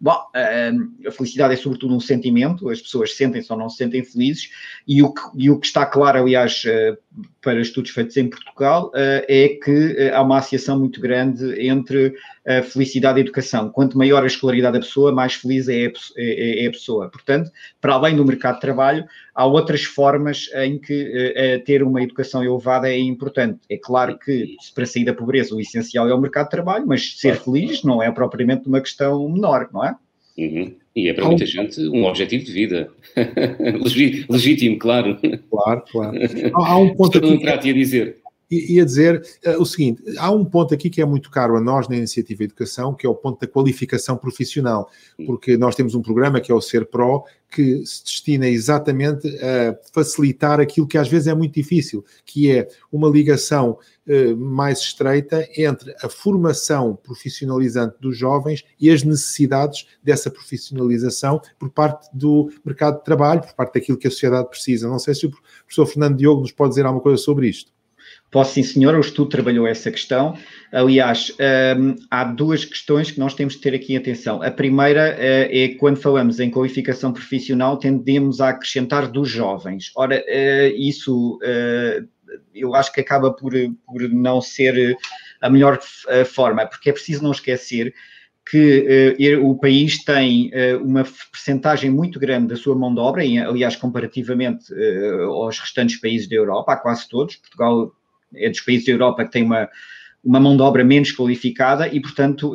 Bom, 0.00 0.16
a 0.32 1.10
felicidade 1.10 1.54
é 1.54 1.56
sobretudo 1.56 1.94
um 1.94 1.98
sentimento, 1.98 2.68
as 2.68 2.80
pessoas 2.80 3.16
sentem-se 3.16 3.52
ou 3.52 3.58
não 3.58 3.68
se 3.68 3.78
sentem 3.78 4.04
felizes, 4.04 4.48
e 4.86 5.02
o 5.02 5.12
que, 5.12 5.20
e 5.34 5.50
o 5.50 5.58
que 5.58 5.66
está 5.66 5.84
claro, 5.84 6.20
aliás, 6.20 6.62
eh, 6.66 6.96
para 7.42 7.60
estudos 7.60 7.90
feitos 7.90 8.16
em 8.16 8.28
Portugal, 8.28 8.90
eh, 8.94 9.24
é 9.28 9.48
que 9.48 9.96
eh, 9.96 10.12
há 10.12 10.22
uma 10.22 10.38
associação 10.38 10.78
muito 10.78 11.00
grande 11.00 11.66
entre 11.66 12.14
a 12.46 12.62
felicidade 12.62 13.18
e 13.18 13.20
a 13.20 13.24
educação. 13.24 13.70
Quanto 13.70 13.96
maior 13.96 14.22
a 14.22 14.26
escolaridade 14.26 14.74
da 14.74 14.84
pessoa, 14.84 15.12
mais 15.12 15.34
feliz 15.34 15.68
é, 15.68 15.84
é, 15.84 15.90
é, 16.16 16.64
é 16.64 16.66
a 16.68 16.70
pessoa. 16.70 17.08
Portanto, 17.10 17.50
para 17.80 17.94
além 17.94 18.16
do 18.16 18.24
mercado 18.24 18.56
de 18.56 18.60
trabalho, 18.60 19.04
há 19.34 19.44
outras 19.46 19.84
formas 19.84 20.48
em 20.54 20.78
que 20.78 21.62
ter 21.64 21.82
uma 21.82 22.02
educação 22.02 22.42
elevada 22.42 22.88
é 22.88 22.98
importante. 22.98 23.60
É 23.68 23.76
claro 23.76 24.18
que 24.18 24.56
para 24.74 24.86
sair 24.86 25.04
da 25.04 25.14
pobreza 25.14 25.54
o 25.54 25.60
essencial 25.60 26.08
é 26.08 26.14
o 26.14 26.20
mercado 26.20 26.46
de 26.46 26.50
trabalho, 26.50 26.86
mas 26.86 27.18
ser 27.18 27.36
feliz 27.36 27.82
não 27.82 28.02
é 28.02 28.10
propriamente 28.10 28.66
uma 28.66 28.80
questão 28.80 29.28
menor, 29.28 29.68
não 29.72 29.84
é? 29.84 29.94
Uhum. 30.38 30.72
E 30.94 31.08
é 31.08 31.14
para 31.14 31.26
muita 31.26 31.44
gente 31.44 31.80
um 31.88 32.04
objetivo 32.04 32.44
de 32.44 32.52
vida. 32.52 32.90
Legítimo, 34.30 34.78
claro. 34.78 35.18
Claro, 35.50 35.82
claro. 35.90 36.18
Há 36.54 36.78
um 36.78 36.94
ponto 36.94 37.18
aqui. 37.18 37.44
Não 37.44 37.66
ia 37.66 37.74
dizer 37.74 38.16
ia 38.50 38.84
dizer 38.84 39.22
uh, 39.46 39.60
o 39.60 39.66
seguinte: 39.66 40.02
há 40.18 40.30
um 40.30 40.44
ponto 40.44 40.72
aqui 40.74 40.88
que 40.88 41.02
é 41.02 41.04
muito 41.04 41.30
caro 41.30 41.56
a 41.56 41.60
nós 41.60 41.88
na 41.88 41.96
Iniciativa 41.96 42.44
Educação, 42.44 42.94
que 42.94 43.06
é 43.06 43.08
o 43.08 43.14
ponto 43.14 43.40
da 43.40 43.46
qualificação 43.46 44.16
profissional, 44.16 44.90
porque 45.26 45.56
nós 45.56 45.74
temos 45.74 45.94
um 45.94 46.02
programa 46.02 46.40
que 46.40 46.50
é 46.50 46.54
o 46.54 46.60
Ser 46.60 46.86
Pro, 46.86 47.24
que 47.50 47.84
se 47.84 48.04
destina 48.04 48.48
exatamente 48.48 49.28
a 49.38 49.78
facilitar 49.92 50.60
aquilo 50.60 50.86
que 50.86 50.98
às 50.98 51.08
vezes 51.08 51.28
é 51.28 51.34
muito 51.34 51.54
difícil, 51.54 52.04
que 52.24 52.50
é 52.50 52.68
uma 52.90 53.08
ligação 53.08 53.78
uh, 54.06 54.36
mais 54.36 54.80
estreita 54.80 55.46
entre 55.56 55.94
a 56.02 56.08
formação 56.08 56.96
profissionalizante 56.96 57.96
dos 58.00 58.16
jovens 58.16 58.64
e 58.80 58.90
as 58.90 59.02
necessidades 59.02 59.86
dessa 60.02 60.30
profissionalização 60.30 61.40
por 61.58 61.70
parte 61.70 62.08
do 62.12 62.50
mercado 62.64 62.98
de 62.98 63.04
trabalho, 63.04 63.40
por 63.40 63.54
parte 63.54 63.74
daquilo 63.74 63.98
que 63.98 64.08
a 64.08 64.10
sociedade 64.10 64.48
precisa. 64.48 64.88
Não 64.88 64.98
sei 64.98 65.14
se 65.14 65.26
o 65.26 65.30
professor 65.30 65.86
Fernando 65.86 66.16
Diogo 66.16 66.42
nos 66.42 66.52
pode 66.52 66.70
dizer 66.70 66.86
alguma 66.86 67.02
coisa 67.02 67.22
sobre 67.22 67.48
isto. 67.48 67.77
Posso 68.30 68.54
sim, 68.54 68.62
senhor, 68.62 68.94
o 68.94 69.00
estudo 69.00 69.30
trabalhou 69.30 69.66
essa 69.66 69.90
questão. 69.90 70.36
Aliás, 70.70 71.34
um, 71.78 71.94
há 72.10 72.24
duas 72.24 72.62
questões 72.62 73.10
que 73.10 73.18
nós 73.18 73.34
temos 73.34 73.54
de 73.54 73.60
ter 73.60 73.74
aqui 73.74 73.96
atenção. 73.96 74.42
A 74.42 74.50
primeira 74.50 75.16
uh, 75.16 75.48
é 75.50 75.68
quando 75.78 75.96
falamos 75.96 76.38
em 76.38 76.50
qualificação 76.50 77.10
profissional, 77.10 77.78
tendemos 77.78 78.42
a 78.42 78.50
acrescentar 78.50 79.10
dos 79.10 79.30
jovens. 79.30 79.90
Ora, 79.96 80.22
uh, 80.22 80.76
isso 80.76 81.38
uh, 81.42 82.06
eu 82.54 82.74
acho 82.74 82.92
que 82.92 83.00
acaba 83.00 83.32
por, 83.32 83.54
por 83.86 84.02
não 84.10 84.42
ser 84.42 84.94
a 85.40 85.48
melhor 85.48 85.78
forma, 86.26 86.66
porque 86.66 86.90
é 86.90 86.92
preciso 86.92 87.22
não 87.22 87.30
esquecer 87.30 87.94
que 88.50 89.14
o 89.40 89.54
país 89.54 90.02
tem 90.04 90.50
uma 90.82 91.04
percentagem 91.30 91.90
muito 91.90 92.18
grande 92.18 92.48
da 92.48 92.56
sua 92.56 92.74
mão 92.74 92.92
de 92.92 93.00
obra, 93.00 93.24
e, 93.24 93.38
aliás, 93.38 93.76
comparativamente 93.76 94.66
aos 95.26 95.58
restantes 95.58 96.00
países 96.00 96.28
da 96.28 96.34
Europa, 96.34 96.72
a 96.72 96.76
quase 96.76 97.08
todos, 97.08 97.36
Portugal 97.36 97.92
é 98.34 98.48
dos 98.48 98.60
países 98.60 98.86
da 98.86 98.92
Europa 98.92 99.24
que 99.24 99.32
tem 99.32 99.44
uma, 99.44 99.68
uma 100.24 100.40
mão 100.40 100.56
de 100.56 100.62
obra 100.62 100.84
menos 100.84 101.12
qualificada 101.12 101.88
e, 101.88 102.00
portanto, 102.00 102.54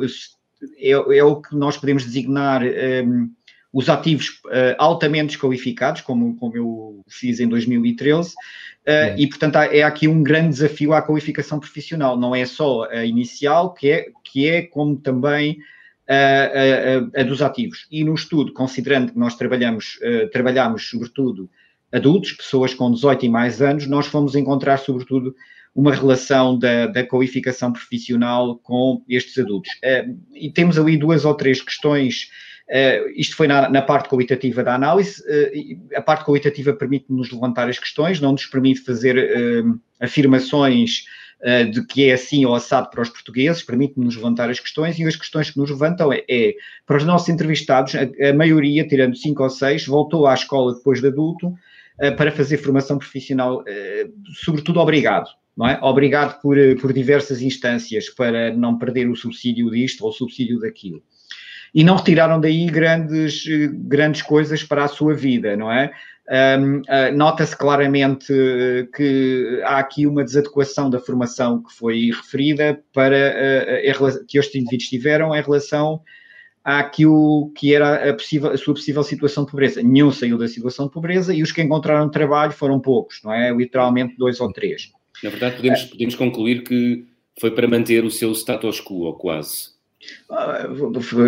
é, 0.78 0.90
é 0.90 1.24
o 1.24 1.40
que 1.40 1.56
nós 1.56 1.76
podemos 1.76 2.04
designar 2.04 2.62
um, 2.62 3.30
os 3.72 3.88
ativos 3.88 4.40
uh, 4.46 4.76
altamente 4.78 5.28
desqualificados, 5.28 6.00
como, 6.00 6.36
como 6.36 6.56
eu 6.56 7.04
fiz 7.08 7.40
em 7.40 7.48
2013, 7.48 8.30
uh, 8.30 8.34
é. 8.86 9.16
e, 9.18 9.26
portanto, 9.26 9.56
há, 9.56 9.64
é 9.64 9.82
aqui 9.82 10.06
um 10.06 10.22
grande 10.22 10.50
desafio 10.50 10.92
à 10.92 11.02
qualificação 11.02 11.58
profissional. 11.58 12.16
Não 12.16 12.34
é 12.34 12.46
só 12.46 12.84
a 12.84 13.04
inicial, 13.04 13.74
que 13.74 13.90
é, 13.90 14.06
que 14.22 14.48
é 14.48 14.62
como 14.62 14.96
também 14.96 15.58
a, 16.08 17.18
a, 17.18 17.20
a, 17.20 17.24
dos 17.24 17.42
ativos. 17.42 17.86
E 17.90 18.04
no 18.04 18.14
estudo, 18.14 18.52
considerando 18.52 19.12
que 19.12 19.18
nós 19.18 19.34
trabalhamos, 19.34 19.98
uh, 20.02 20.30
trabalhamos 20.30 20.88
sobretudo 20.88 21.50
adultos, 21.92 22.32
pessoas 22.32 22.74
com 22.74 22.92
18 22.92 23.26
e 23.26 23.28
mais 23.28 23.60
anos, 23.60 23.88
nós 23.88 24.06
fomos 24.06 24.36
encontrar 24.36 24.78
sobretudo 24.78 25.34
uma 25.74 25.92
relação 25.92 26.58
da, 26.58 26.86
da 26.86 27.04
qualificação 27.04 27.72
profissional 27.72 28.56
com 28.58 29.02
estes 29.08 29.36
adultos. 29.38 29.70
Uh, 29.76 30.16
e 30.32 30.50
temos 30.50 30.78
ali 30.78 30.96
duas 30.96 31.24
ou 31.24 31.34
três 31.34 31.60
questões 31.60 32.28
Uh, 32.68 33.12
isto 33.14 33.36
foi 33.36 33.46
na, 33.46 33.68
na, 33.68 33.82
parte 33.82 34.08
qualitativa 34.08 34.64
da 34.64 34.74
análise. 34.74 35.22
Uh, 35.22 35.96
a 35.96 36.00
parte 36.00 36.24
qualitativa 36.24 36.72
permite-nos 36.72 37.30
levantar 37.30 37.68
as 37.68 37.78
questões, 37.78 38.20
não 38.20 38.32
nos 38.32 38.46
permite 38.46 38.80
fazer 38.80 39.16
uh, 39.16 39.80
afirmações 40.00 41.04
de 41.72 41.84
que 41.84 42.08
é 42.08 42.14
assim 42.14 42.46
ou 42.46 42.54
assado 42.54 42.88
para 42.88 43.02
os 43.02 43.10
portugueses, 43.10 43.62
permite-nos 43.62 44.16
levantar 44.16 44.48
as 44.48 44.58
questões 44.58 44.98
e 44.98 45.04
as 45.04 45.14
questões 45.14 45.50
que 45.50 45.58
nos 45.58 45.68
levantam 45.68 46.10
é, 46.10 46.24
é 46.26 46.54
para 46.86 46.96
os 46.96 47.04
nossos 47.04 47.28
entrevistados, 47.28 47.94
a, 47.94 48.30
a, 48.30 48.32
maioria, 48.32 48.88
tirando 48.88 49.14
cinco 49.14 49.42
ou 49.42 49.50
seis, 49.50 49.84
voltou 49.84 50.26
à 50.26 50.32
escola 50.32 50.72
depois 50.72 51.02
de 51.02 51.08
adulto 51.08 51.52
para 52.16 52.32
fazer 52.32 52.56
formação 52.56 52.96
profissional, 52.96 53.62
sobretudo 54.42 54.80
obrigado 54.80 55.28
não 55.56 55.66
é? 55.66 55.78
Obrigado 55.82 56.40
por, 56.40 56.58
eh, 56.58 56.74
por 56.74 56.92
diversas 56.92 57.40
instâncias 57.40 58.08
para 58.08 58.52
não 58.54 58.76
perder 58.76 59.08
o 59.08 59.16
subsídio 59.16 59.70
disto 59.70 60.02
ou 60.04 60.10
o 60.10 60.12
subsídio 60.12 60.58
daquilo. 60.58 61.02
E 61.74 61.82
não 61.82 61.96
retiraram 61.96 62.40
daí 62.40 62.66
grandes, 62.66 63.44
eh, 63.48 63.68
grandes 63.72 64.22
coisas 64.22 64.62
para 64.62 64.84
a 64.84 64.88
sua 64.88 65.14
vida, 65.14 65.56
não 65.56 65.70
é? 65.70 65.92
Um, 66.26 66.78
uh, 66.78 67.14
Nota-se 67.14 67.54
claramente 67.54 68.32
que 68.96 69.60
há 69.62 69.78
aqui 69.78 70.06
uma 70.06 70.24
desadequação 70.24 70.88
da 70.88 70.98
formação 70.98 71.62
que 71.62 71.70
foi 71.74 72.06
referida 72.06 72.80
para 72.94 73.34
uh, 73.70 74.24
que 74.26 74.38
estes 74.38 74.54
indivíduos 74.54 74.88
tiveram 74.88 75.36
em 75.36 75.42
relação 75.42 76.00
àquilo 76.64 77.52
que 77.54 77.74
era 77.74 78.08
a, 78.08 78.14
possível, 78.14 78.50
a 78.52 78.56
sua 78.56 78.72
possível 78.72 79.02
situação 79.02 79.44
de 79.44 79.50
pobreza. 79.50 79.82
Nenhum 79.82 80.10
saiu 80.10 80.38
da 80.38 80.48
situação 80.48 80.86
de 80.86 80.92
pobreza 80.92 81.34
e 81.34 81.42
os 81.42 81.52
que 81.52 81.60
encontraram 81.60 82.10
trabalho 82.10 82.52
foram 82.52 82.80
poucos, 82.80 83.20
não 83.22 83.30
é? 83.30 83.52
Literalmente 83.52 84.16
dois 84.16 84.40
ou 84.40 84.50
três. 84.50 84.90
Na 85.22 85.30
verdade, 85.30 85.56
podemos, 85.56 85.80
é. 85.80 85.86
podemos 85.86 86.14
concluir 86.14 86.64
que 86.64 87.06
foi 87.40 87.50
para 87.50 87.68
manter 87.68 88.04
o 88.04 88.10
seu 88.10 88.32
status 88.32 88.80
quo, 88.80 89.04
ou 89.04 89.14
quase. 89.14 89.74
Ah, 90.30 90.68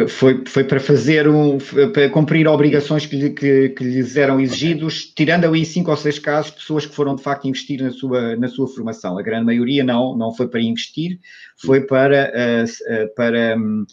foi, 0.09 0.45
foi 0.47 0.65
para 0.65 0.79
fazer 0.79 1.29
um, 1.29 1.59
para 1.93 2.11
cumprir 2.11 2.47
obrigações 2.47 3.07
que, 3.07 3.31
que, 3.31 3.71
que 3.71 3.85
lhes 3.85 4.17
eram 4.17 4.39
exigidos, 4.41 5.13
tirando 5.15 5.45
ali 5.47 5.65
cinco 5.65 5.91
ou 5.91 5.97
seis 5.97 6.19
casos, 6.19 6.51
pessoas 6.51 6.85
que 6.85 6.95
foram 6.95 7.17
de 7.17 7.23
facto 7.23 7.49
investir 7.49 7.83
na 7.83 7.91
sua, 7.91 8.37
na 8.37 8.49
sua 8.49 8.69
formação. 8.69 9.19
A 9.19 9.23
grande 9.23 9.47
maioria 9.47 9.83
não, 9.83 10.17
não 10.17 10.35
foi 10.35 10.49
para 10.49 10.61
investir, 10.61 11.19
foi 11.57 11.87
para, 11.87 12.31
uh, 12.35 13.15
para 13.15 13.57
um, 13.57 13.87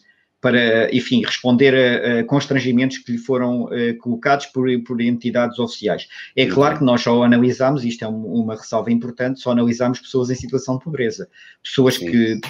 para, 0.43 0.93
enfim, 0.93 1.23
responder 1.25 1.73
a, 1.73 2.19
a, 2.19 2.23
constrangimentos 2.25 2.97
que 2.97 3.13
lhe 3.13 3.17
foram 3.17 3.63
uh, 3.63 3.97
colocados 3.99 4.47
por, 4.47 4.67
por, 4.85 4.99
entidades 4.99 5.57
oficiais. 5.57 6.09
É 6.35 6.45
claro 6.45 6.79
que 6.79 6.83
nós 6.83 7.01
só 7.01 7.23
analisamos, 7.23 7.85
isto 7.85 8.03
é 8.03 8.07
um, 8.09 8.25
uma 8.25 8.53
ressalva 8.53 8.91
importante, 8.91 9.39
só 9.39 9.51
analisamos 9.51 10.01
pessoas 10.01 10.29
em 10.29 10.35
situação 10.35 10.77
de 10.77 10.83
pobreza, 10.83 11.29
pessoas 11.63 11.97
que 11.97 12.41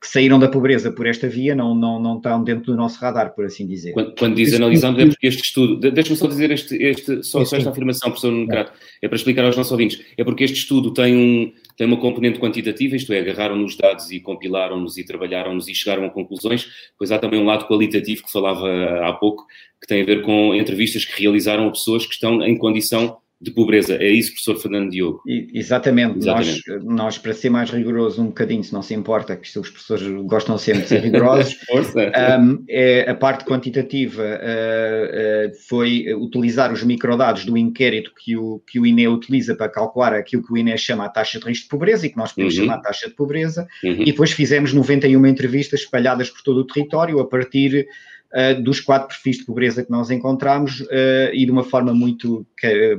que 0.00 0.08
saíram 0.08 0.38
da 0.38 0.48
pobreza 0.48 0.90
por 0.90 1.06
esta 1.06 1.28
via 1.28 1.54
não, 1.54 1.74
não, 1.74 2.00
não 2.00 2.16
estão 2.16 2.42
dentro 2.42 2.72
do 2.72 2.76
nosso 2.76 2.98
radar, 2.98 3.34
por 3.34 3.44
assim 3.44 3.66
dizer. 3.66 3.92
Quando, 3.92 4.14
quando 4.14 4.34
diz 4.34 4.54
analisamos, 4.54 4.98
é 4.98 5.06
porque 5.06 5.26
este 5.26 5.42
estudo, 5.42 5.90
deixa-me 5.90 6.16
só 6.16 6.26
dizer 6.26 6.50
este, 6.50 6.74
este, 6.76 7.22
só, 7.22 7.44
só 7.44 7.58
esta 7.58 7.68
afirmação, 7.68 8.10
professor 8.10 8.32
Nucrato, 8.32 8.72
é 9.02 9.08
para 9.08 9.16
explicar 9.16 9.44
aos 9.44 9.58
nossos 9.58 9.70
ouvintes, 9.70 10.00
é 10.16 10.24
porque 10.24 10.44
este 10.44 10.56
estudo 10.56 10.94
tem, 10.94 11.14
um, 11.14 11.52
tem 11.80 11.86
uma 11.86 11.96
componente 11.96 12.38
quantitativa, 12.38 12.94
isto 12.94 13.10
é, 13.10 13.20
agarraram-nos 13.20 13.74
dados 13.74 14.10
e 14.10 14.20
compilaram-nos 14.20 14.98
e 14.98 15.02
trabalharam-nos 15.02 15.66
e 15.66 15.74
chegaram 15.74 16.04
a 16.04 16.10
conclusões, 16.10 16.68
pois 16.98 17.10
há 17.10 17.18
também 17.18 17.40
um 17.40 17.46
lado 17.46 17.66
qualitativo 17.66 18.22
que 18.22 18.30
falava 18.30 18.68
há 19.02 19.14
pouco, 19.14 19.46
que 19.80 19.86
tem 19.86 20.02
a 20.02 20.04
ver 20.04 20.20
com 20.20 20.54
entrevistas 20.54 21.06
que 21.06 21.22
realizaram 21.22 21.66
a 21.66 21.70
pessoas 21.70 22.04
que 22.04 22.12
estão 22.12 22.42
em 22.42 22.54
condição 22.54 23.16
de 23.40 23.50
pobreza. 23.50 23.94
É 23.94 24.08
isso, 24.08 24.32
professor 24.32 24.60
Fernando 24.60 24.90
Diogo? 24.90 25.22
Exatamente. 25.26 26.18
Exatamente. 26.18 26.70
Nós, 26.70 26.84
nós, 26.84 27.18
para 27.18 27.32
ser 27.32 27.48
mais 27.48 27.70
rigoroso 27.70 28.20
um 28.20 28.26
bocadinho, 28.26 28.62
se 28.62 28.72
não 28.72 28.82
se 28.82 28.92
importa, 28.92 29.34
que 29.34 29.46
os 29.58 29.70
professores 29.70 30.06
gostam 30.26 30.58
sempre 30.58 30.82
de 30.82 30.88
ser 30.88 31.00
rigorosos, 31.00 31.56
um, 31.74 32.62
é, 32.68 33.08
a 33.08 33.14
parte 33.14 33.44
quantitativa 33.46 34.22
uh, 34.22 34.26
uh, 34.26 35.54
foi 35.68 36.12
utilizar 36.14 36.70
os 36.70 36.82
microdados 36.82 37.46
do 37.46 37.56
inquérito 37.56 38.12
que 38.14 38.36
o, 38.36 38.60
que 38.66 38.78
o 38.78 38.84
INE 38.84 39.08
utiliza 39.08 39.54
para 39.54 39.70
calcular 39.70 40.12
aquilo 40.12 40.42
que 40.42 40.52
o 40.52 40.58
INE 40.58 40.76
chama 40.76 41.06
a 41.06 41.08
taxa 41.08 41.38
de 41.38 41.46
risco 41.46 41.64
de 41.64 41.70
pobreza 41.70 42.06
e 42.06 42.10
que 42.10 42.18
nós 42.18 42.32
podemos 42.32 42.56
uhum. 42.58 42.64
chamar 42.64 42.82
taxa 42.82 43.08
de 43.08 43.14
pobreza, 43.14 43.66
uhum. 43.82 44.02
e 44.02 44.04
depois 44.04 44.32
fizemos 44.32 44.74
91 44.74 45.26
entrevistas 45.26 45.80
espalhadas 45.80 46.28
por 46.28 46.42
todo 46.42 46.58
o 46.58 46.66
território 46.66 47.18
a 47.18 47.26
partir 47.26 47.86
uh, 48.32 48.62
dos 48.62 48.80
quatro 48.80 49.08
perfis 49.08 49.38
de 49.38 49.44
pobreza 49.44 49.84
que 49.84 49.90
nós 49.90 50.10
encontramos 50.10 50.80
uh, 50.80 51.32
e 51.32 51.44
de 51.44 51.50
uma 51.50 51.64
forma 51.64 51.92
muito, 51.92 52.46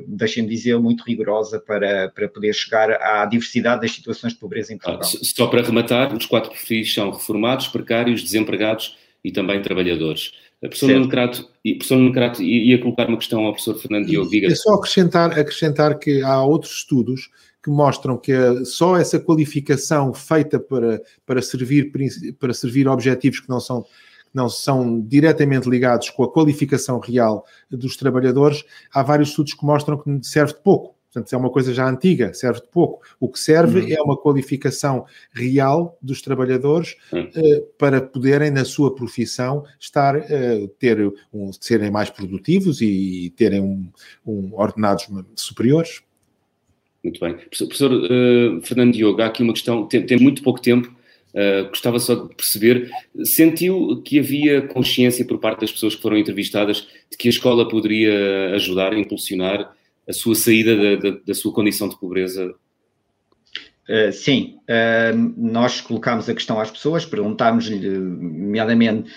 deixem-me 0.08 0.50
dizer, 0.50 0.78
muito 0.80 1.04
rigorosa 1.04 1.60
para, 1.60 2.10
para 2.10 2.28
poder 2.28 2.54
chegar 2.54 2.92
à 2.92 3.26
diversidade 3.26 3.82
das 3.82 3.92
situações 3.92 4.34
de 4.34 4.40
pobreza 4.40 4.74
em 4.74 4.78
Portugal. 4.78 5.02
Ah, 5.02 5.20
só 5.24 5.48
para 5.48 5.62
rematar, 5.62 6.16
os 6.16 6.26
quatro 6.26 6.52
perfis 6.52 6.94
são 6.94 7.12
reformados, 7.12 7.68
precários, 7.68 8.24
desempregados 8.24 8.98
e 9.24 9.32
também 9.32 9.62
trabalhadores. 9.62 10.32
A 10.64 10.68
professor 10.68 10.92
Nuno 10.92 11.10
Crato, 11.10 11.50
professor 11.64 11.98
Nuno 11.98 12.14
Crato 12.14 12.44
ia 12.44 12.80
colocar 12.80 13.08
uma 13.08 13.18
questão 13.18 13.46
ao 13.46 13.52
professor 13.52 13.80
Fernando 13.80 14.06
Diogo. 14.06 14.30
Diga. 14.30 14.48
É 14.48 14.56
só 14.56 14.76
acrescentar, 14.76 15.32
acrescentar 15.32 15.98
que 15.98 16.22
há 16.22 16.44
outros 16.44 16.74
estudos 16.74 17.30
que 17.64 17.70
mostram 17.70 18.18
que 18.18 18.34
só 18.66 18.98
essa 18.98 19.20
qualificação 19.20 20.14
feita 20.14 20.60
para, 20.60 21.02
para, 21.26 21.42
servir, 21.42 21.92
para 22.40 22.54
servir 22.54 22.88
objetivos 22.88 23.40
que 23.40 23.50
não 23.50 23.60
são 23.60 23.86
não 24.34 24.50
são 24.50 25.00
diretamente 25.00 25.70
ligados 25.70 26.10
com 26.10 26.24
a 26.24 26.32
qualificação 26.32 27.00
real 27.00 27.46
dos 27.70 27.96
trabalhadores, 27.98 28.64
há 28.94 29.04
vários 29.04 29.30
estudos 29.30 29.54
que 29.54 29.66
mostram 29.66 29.98
que 29.98 30.20
serve 30.24 30.54
de 30.54 30.60
pouco. 30.60 30.96
Portanto, 31.12 31.34
é 31.34 31.38
uma 31.38 31.50
coisa 31.50 31.74
já 31.74 31.90
antiga, 31.90 32.34
serve 32.34 32.62
de 32.62 32.68
pouco. 32.70 33.02
O 33.20 33.28
que 33.28 33.38
serve 33.38 33.82
uhum. 33.82 33.88
é 33.90 34.02
uma 34.02 34.16
qualificação 34.16 35.06
real 35.34 35.98
dos 36.02 36.22
trabalhadores 36.22 36.96
uhum. 37.12 37.24
uh, 37.24 37.62
para 37.78 38.00
poderem, 38.00 38.50
na 38.50 38.64
sua 38.64 38.96
profissão, 38.96 39.66
estar, 39.78 40.16
uh, 40.16 40.68
ter 40.80 41.14
um, 41.34 41.52
serem 41.52 41.92
mais 41.92 42.10
produtivos 42.10 42.82
e, 42.82 43.30
terem 43.36 43.60
um, 43.60 43.92
um 44.26 44.54
ordenados 44.54 45.10
superiores. 45.36 46.02
Muito 47.04 47.20
bem. 47.20 47.34
Professor, 47.34 47.68
professor 47.68 47.92
uh, 47.92 48.62
Fernando 48.62 48.94
Diogo, 48.94 49.22
há 49.22 49.26
aqui 49.26 49.44
uma 49.44 49.52
questão, 49.52 49.86
tem, 49.88 50.06
tem 50.06 50.18
muito 50.18 50.42
pouco 50.42 50.62
tempo, 50.62 50.96
Uh, 51.34 51.70
gostava 51.70 51.98
só 51.98 52.16
de 52.16 52.36
perceber, 52.36 52.92
sentiu 53.24 54.02
que 54.04 54.20
havia 54.20 54.62
consciência 54.64 55.24
por 55.24 55.40
parte 55.40 55.62
das 55.62 55.72
pessoas 55.72 55.96
que 55.96 56.02
foram 56.02 56.18
entrevistadas 56.18 56.86
de 57.10 57.18
que 57.18 57.30
a 57.30 57.32
escola 57.32 57.70
poderia 57.70 58.54
ajudar 58.54 58.92
a 58.92 59.00
impulsionar 59.00 59.74
a 60.08 60.12
sua 60.12 60.36
saída 60.36 60.76
da, 60.76 60.96
da, 60.96 61.18
da 61.26 61.34
sua 61.34 61.54
condição 61.54 61.88
de 61.88 61.98
pobreza? 61.98 62.54
Uh, 63.88 64.12
sim, 64.12 64.58
uh, 64.68 65.34
nós 65.38 65.80
colocámos 65.80 66.28
a 66.28 66.34
questão 66.34 66.60
às 66.60 66.70
pessoas, 66.70 67.06
perguntámos-lhe, 67.06 67.90
nomeadamente, 67.90 69.10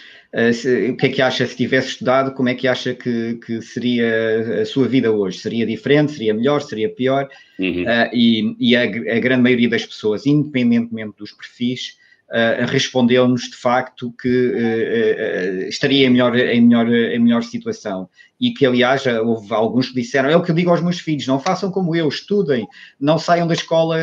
se, 0.53 0.91
o 0.91 0.97
que 0.97 1.07
é 1.07 1.09
que 1.11 1.23
acha 1.23 1.47
se 1.47 1.57
tivesse 1.57 1.91
estudado, 1.91 2.35
como 2.35 2.49
é 2.49 2.55
que 2.55 2.67
acha 2.67 2.93
que, 2.93 3.35
que 3.45 3.63
seria 3.63 4.63
a 4.63 4.67
sua 4.67 4.89
vida 4.89 5.13
hoje? 5.13 5.39
Seria 5.39 5.65
diferente, 5.65 6.11
seria 6.11 6.35
melhor, 6.35 6.61
seria 6.61 6.89
pior? 6.89 7.29
Uhum. 7.57 7.85
e, 8.13 8.57
e 8.59 8.75
a, 8.75 8.83
a 8.83 9.21
grande 9.21 9.43
maioria 9.43 9.69
das 9.69 9.87
pessoas, 9.87 10.27
independentemente 10.27 11.15
dos 11.17 11.31
perfis, 11.31 11.97
uh, 12.35 12.67
respondeu-nos 12.67 13.43
de 13.43 13.57
facto 13.57 14.13
que 14.21 14.29
uh, 14.29 15.69
estaria 15.69 16.07
em 16.07 16.11
melhor, 16.11 16.37
em, 16.37 16.61
melhor, 16.61 16.93
em 16.93 17.19
melhor 17.19 17.43
situação 17.45 18.09
e 18.41 18.53
que, 18.53 18.67
aliás, 18.67 19.05
houve 19.07 19.53
alguns 19.55 19.89
que 19.89 19.95
disseram: 19.95 20.29
é 20.29 20.37
o 20.37 20.43
que 20.43 20.51
eu 20.51 20.55
digo 20.55 20.71
aos 20.71 20.83
meus 20.83 20.99
filhos, 20.99 21.27
não 21.27 21.39
façam 21.39 21.71
como 21.71 21.95
eu, 21.95 22.09
estudem, 22.09 22.67
não 23.01 23.19
saiam 23.19 23.47
da 23.47 23.55
escola 23.55 23.97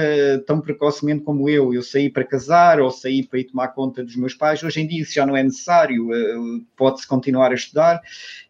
tão 0.48 0.62
precocemente 0.62 1.24
como 1.24 1.50
eu. 1.50 1.74
Eu 1.74 1.84
saí 1.84 2.10
para 2.10 2.24
casar 2.24 2.80
ou 2.80 2.90
saí 2.90 3.24
para 3.24 3.40
ir 3.40 3.46
tomar 3.46 3.70
conta 3.70 4.04
dos 4.04 4.16
meus 4.16 4.34
pais. 4.34 4.64
Hoje 4.64 4.82
em 4.82 4.88
dia 4.88 5.02
isso 5.02 5.14
já 5.14 5.26
não 5.26 5.36
é 5.36 5.44
necessário, 5.44 6.08
pode-se 6.78 7.08
continuar 7.08 7.52
a 7.52 7.56
estudar 7.56 8.02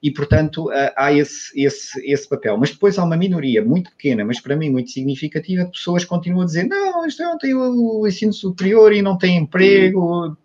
e, 0.02 0.12
portanto, 0.12 0.70
há 0.96 1.12
esse, 1.12 1.52
esse, 1.60 2.00
esse 2.06 2.30
papel. 2.30 2.58
Mas 2.58 2.72
depois 2.72 2.98
há 2.98 3.04
uma 3.04 3.17
minoria 3.17 3.63
muito 3.63 3.91
pequena, 3.91 4.24
mas 4.24 4.39
para 4.39 4.56
mim 4.56 4.70
muito 4.70 4.91
significativa, 4.91 5.65
de 5.65 5.72
pessoas 5.72 6.04
que 6.04 6.10
continuam 6.10 6.44
a 6.44 6.46
dizer: 6.46 6.67
não, 6.67 7.06
isto 7.06 7.24
não 7.24 7.38
tem 7.38 7.54
o 7.56 8.08
ensino 8.08 8.34
superior 8.34 8.94
e 8.94 9.02
não 9.02 9.17
tem 9.17 9.38
emprego. 9.38 10.38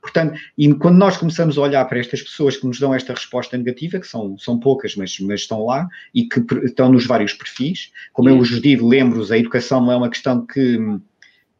Portanto, 0.00 0.38
e 0.56 0.72
quando 0.74 0.96
nós 0.96 1.16
começamos 1.16 1.58
a 1.58 1.60
olhar 1.60 1.84
para 1.84 1.98
estas 1.98 2.22
pessoas 2.22 2.56
que 2.56 2.66
nos 2.66 2.80
dão 2.80 2.94
esta 2.94 3.12
resposta 3.12 3.56
negativa, 3.56 4.00
que 4.00 4.06
são, 4.06 4.36
são 4.38 4.58
poucas, 4.58 4.96
mas, 4.96 5.18
mas 5.20 5.40
estão 5.42 5.64
lá, 5.64 5.88
e 6.14 6.24
que 6.24 6.42
estão 6.64 6.90
nos 6.90 7.06
vários 7.06 7.34
perfis, 7.34 7.92
como 8.12 8.28
eu 8.28 8.38
vos 8.38 8.60
digo, 8.60 8.88
lembro-vos, 8.88 9.30
a 9.30 9.38
educação 9.38 9.80
não 9.80 9.92
é 9.92 9.96
uma 9.96 10.08
questão 10.08 10.46
que, 10.46 10.78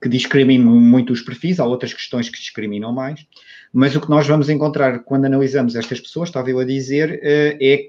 que 0.01 0.09
discrimina 0.09 0.65
muito 0.65 1.13
os 1.13 1.21
perfis, 1.21 1.61
há 1.61 1.67
outras 1.67 1.93
questões 1.93 2.31
que 2.31 2.39
discriminam 2.39 2.93
mais, 2.93 3.27
mas 3.73 3.95
o 3.95 4.01
que 4.01 4.09
nós 4.09 4.27
vamos 4.27 4.49
encontrar 4.49 5.01
quando 5.01 5.27
analisamos 5.27 5.77
estas 5.77 6.01
pessoas, 6.01 6.31
estava 6.31 6.51
eu 6.51 6.59
a 6.59 6.65
dizer, 6.65 7.21
eh, 7.23 7.59
é 7.61 7.85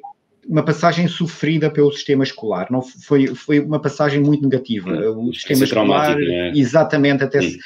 uma 0.47 0.63
passagem 0.63 1.07
sofrida 1.07 1.69
pelo 1.69 1.91
sistema 1.91 2.23
escolar. 2.23 2.67
Não 2.71 2.81
foi, 2.81 3.27
foi 3.27 3.59
uma 3.59 3.79
passagem 3.79 4.19
muito 4.19 4.43
negativa. 4.43 4.89
O 5.11 5.33
sistema 5.33 5.63
escolar, 5.63 6.19
é? 6.19 6.51
exatamente, 6.55 7.23
até 7.23 7.41
se, 7.41 7.59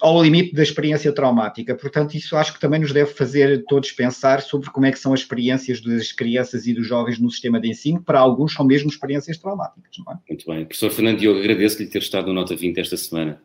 ao 0.00 0.22
limite 0.22 0.54
da 0.54 0.62
experiência 0.62 1.12
traumática. 1.12 1.74
Portanto, 1.74 2.14
isso 2.14 2.36
acho 2.36 2.54
que 2.54 2.60
também 2.60 2.80
nos 2.80 2.92
deve 2.92 3.12
fazer 3.12 3.64
todos 3.68 3.90
pensar 3.92 4.42
sobre 4.42 4.70
como 4.70 4.86
é 4.86 4.92
que 4.92 4.98
são 4.98 5.12
as 5.12 5.20
experiências 5.20 5.80
das 5.80 6.12
crianças 6.12 6.66
e 6.66 6.72
dos 6.72 6.86
jovens 6.86 7.18
no 7.18 7.30
sistema 7.30 7.60
de 7.60 7.68
ensino. 7.68 8.02
Para 8.02 8.20
alguns 8.20 8.54
são 8.54 8.64
mesmo 8.64 8.88
experiências 8.88 9.38
traumáticas, 9.38 9.96
não 10.04 10.12
é? 10.12 10.16
Muito 10.28 10.46
bem. 10.46 10.64
Professor 10.64 10.90
Fernando 10.90 11.18
Diogo, 11.18 11.40
agradeço-lhe 11.40 11.88
ter 11.88 11.98
estado 11.98 12.28
no 12.28 12.34
Nota 12.34 12.54
20 12.54 12.78
esta 12.78 12.96
semana. 12.96 13.40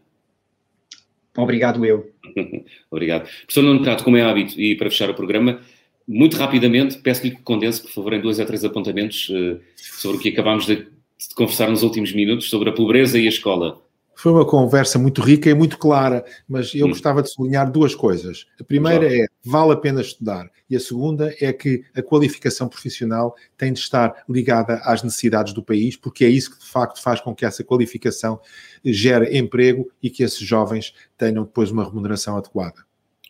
Obrigado 1.38 1.86
eu. 1.86 2.12
Obrigado. 2.90 3.24
Professor 3.24 3.62
Nuno 3.62 3.82
Prato, 3.82 4.04
como 4.04 4.18
é 4.18 4.22
hábito, 4.22 4.60
e 4.60 4.76
para 4.76 4.90
fechar 4.90 5.10
o 5.10 5.14
programa, 5.14 5.60
muito 6.08 6.38
rapidamente, 6.38 6.98
peço-lhe 7.00 7.32
que 7.32 7.42
condense, 7.42 7.82
por 7.82 7.92
favor, 7.92 8.14
em 8.14 8.22
dois 8.22 8.40
a 8.40 8.46
três 8.46 8.64
apontamentos 8.64 9.30
uh, 9.30 9.60
sobre 9.76 10.18
o 10.18 10.20
que 10.20 10.30
acabámos 10.30 10.66
de 10.66 10.88
conversar 11.36 11.70
nos 11.70 11.84
últimos 11.84 12.14
minutos, 12.14 12.50
sobre 12.50 12.70
a 12.70 12.74
pobreza 12.74 13.20
e 13.20 13.26
a 13.26 13.30
escola. 13.30 13.85
Foi 14.16 14.32
uma 14.32 14.46
conversa 14.46 14.98
muito 14.98 15.22
rica 15.22 15.50
e 15.50 15.54
muito 15.54 15.78
clara, 15.78 16.24
mas 16.48 16.74
eu 16.74 16.86
hum. 16.86 16.90
gostava 16.90 17.22
de 17.22 17.30
sublinhar 17.30 17.72
duas 17.72 17.94
coisas. 17.94 18.46
A 18.60 18.64
primeira 18.64 19.14
é 19.14 19.26
vale 19.44 19.74
a 19.74 19.76
pena 19.76 20.02
estudar, 20.02 20.50
e 20.70 20.76
a 20.76 20.80
segunda 20.80 21.36
é 21.40 21.54
que 21.54 21.84
a 21.96 22.02
qualificação 22.02 22.68
profissional 22.68 23.36
tem 23.58 23.72
de 23.72 23.80
estar 23.80 24.24
ligada 24.28 24.76
às 24.84 25.04
necessidades 25.04 25.54
do 25.54 25.62
país, 25.62 25.96
porque 25.96 26.26
é 26.26 26.30
isso 26.30 26.52
que 26.52 26.60
de 26.60 26.72
facto 26.72 27.02
faz 27.02 27.20
com 27.22 27.36
que 27.36 27.46
essa 27.46 27.64
qualificação 27.64 28.40
gere 28.84 29.38
emprego 29.38 29.92
e 30.02 30.10
que 30.10 30.24
esses 30.24 30.40
jovens 30.40 30.94
tenham 31.18 31.44
depois 31.44 31.70
uma 31.70 31.84
remuneração 31.84 32.38
adequada. 32.38 32.86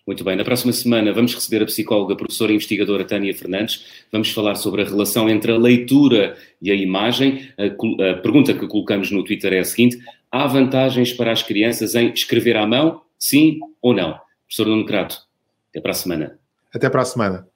Muito 0.08 0.24
bem, 0.24 0.36
na 0.36 0.44
próxima 0.44 0.72
semana 0.72 1.12
vamos 1.12 1.34
receber 1.34 1.64
a 1.64 1.66
psicóloga, 1.66 2.16
professora 2.16 2.52
e 2.52 2.56
investigadora 2.56 3.04
Tânia 3.04 3.34
Fernandes. 3.34 4.06
Vamos 4.12 4.30
falar 4.30 4.54
sobre 4.54 4.84
a 4.84 4.86
relação 4.86 5.28
entre 5.28 5.52
a 5.52 5.58
leitura 5.58 6.38
e 6.62 6.70
a 6.70 6.76
imagem. 6.76 7.50
A, 7.58 8.12
a 8.12 8.14
pergunta 8.14 8.54
que 8.54 8.68
colocamos 8.68 9.10
no 9.10 9.24
Twitter 9.24 9.52
é 9.52 9.60
a 9.60 9.66
seguinte: 9.66 9.98
há 10.36 10.48
vantagens 10.48 11.14
para 11.14 11.32
as 11.32 11.42
crianças 11.42 11.96
em 11.96 12.12
escrever 12.12 12.58
à 12.58 12.68
mão? 12.68 13.02
Sim 13.18 13.60
ou 13.82 13.94
não? 13.94 14.20
Professor 14.46 14.68
Nuno 14.68 14.86
Crato, 14.86 15.18
até 15.70 15.80
para 15.80 15.92
a 15.92 15.96
semana. 15.96 16.40
Até 16.74 16.90
para 16.90 17.02
a 17.02 17.06
semana. 17.06 17.48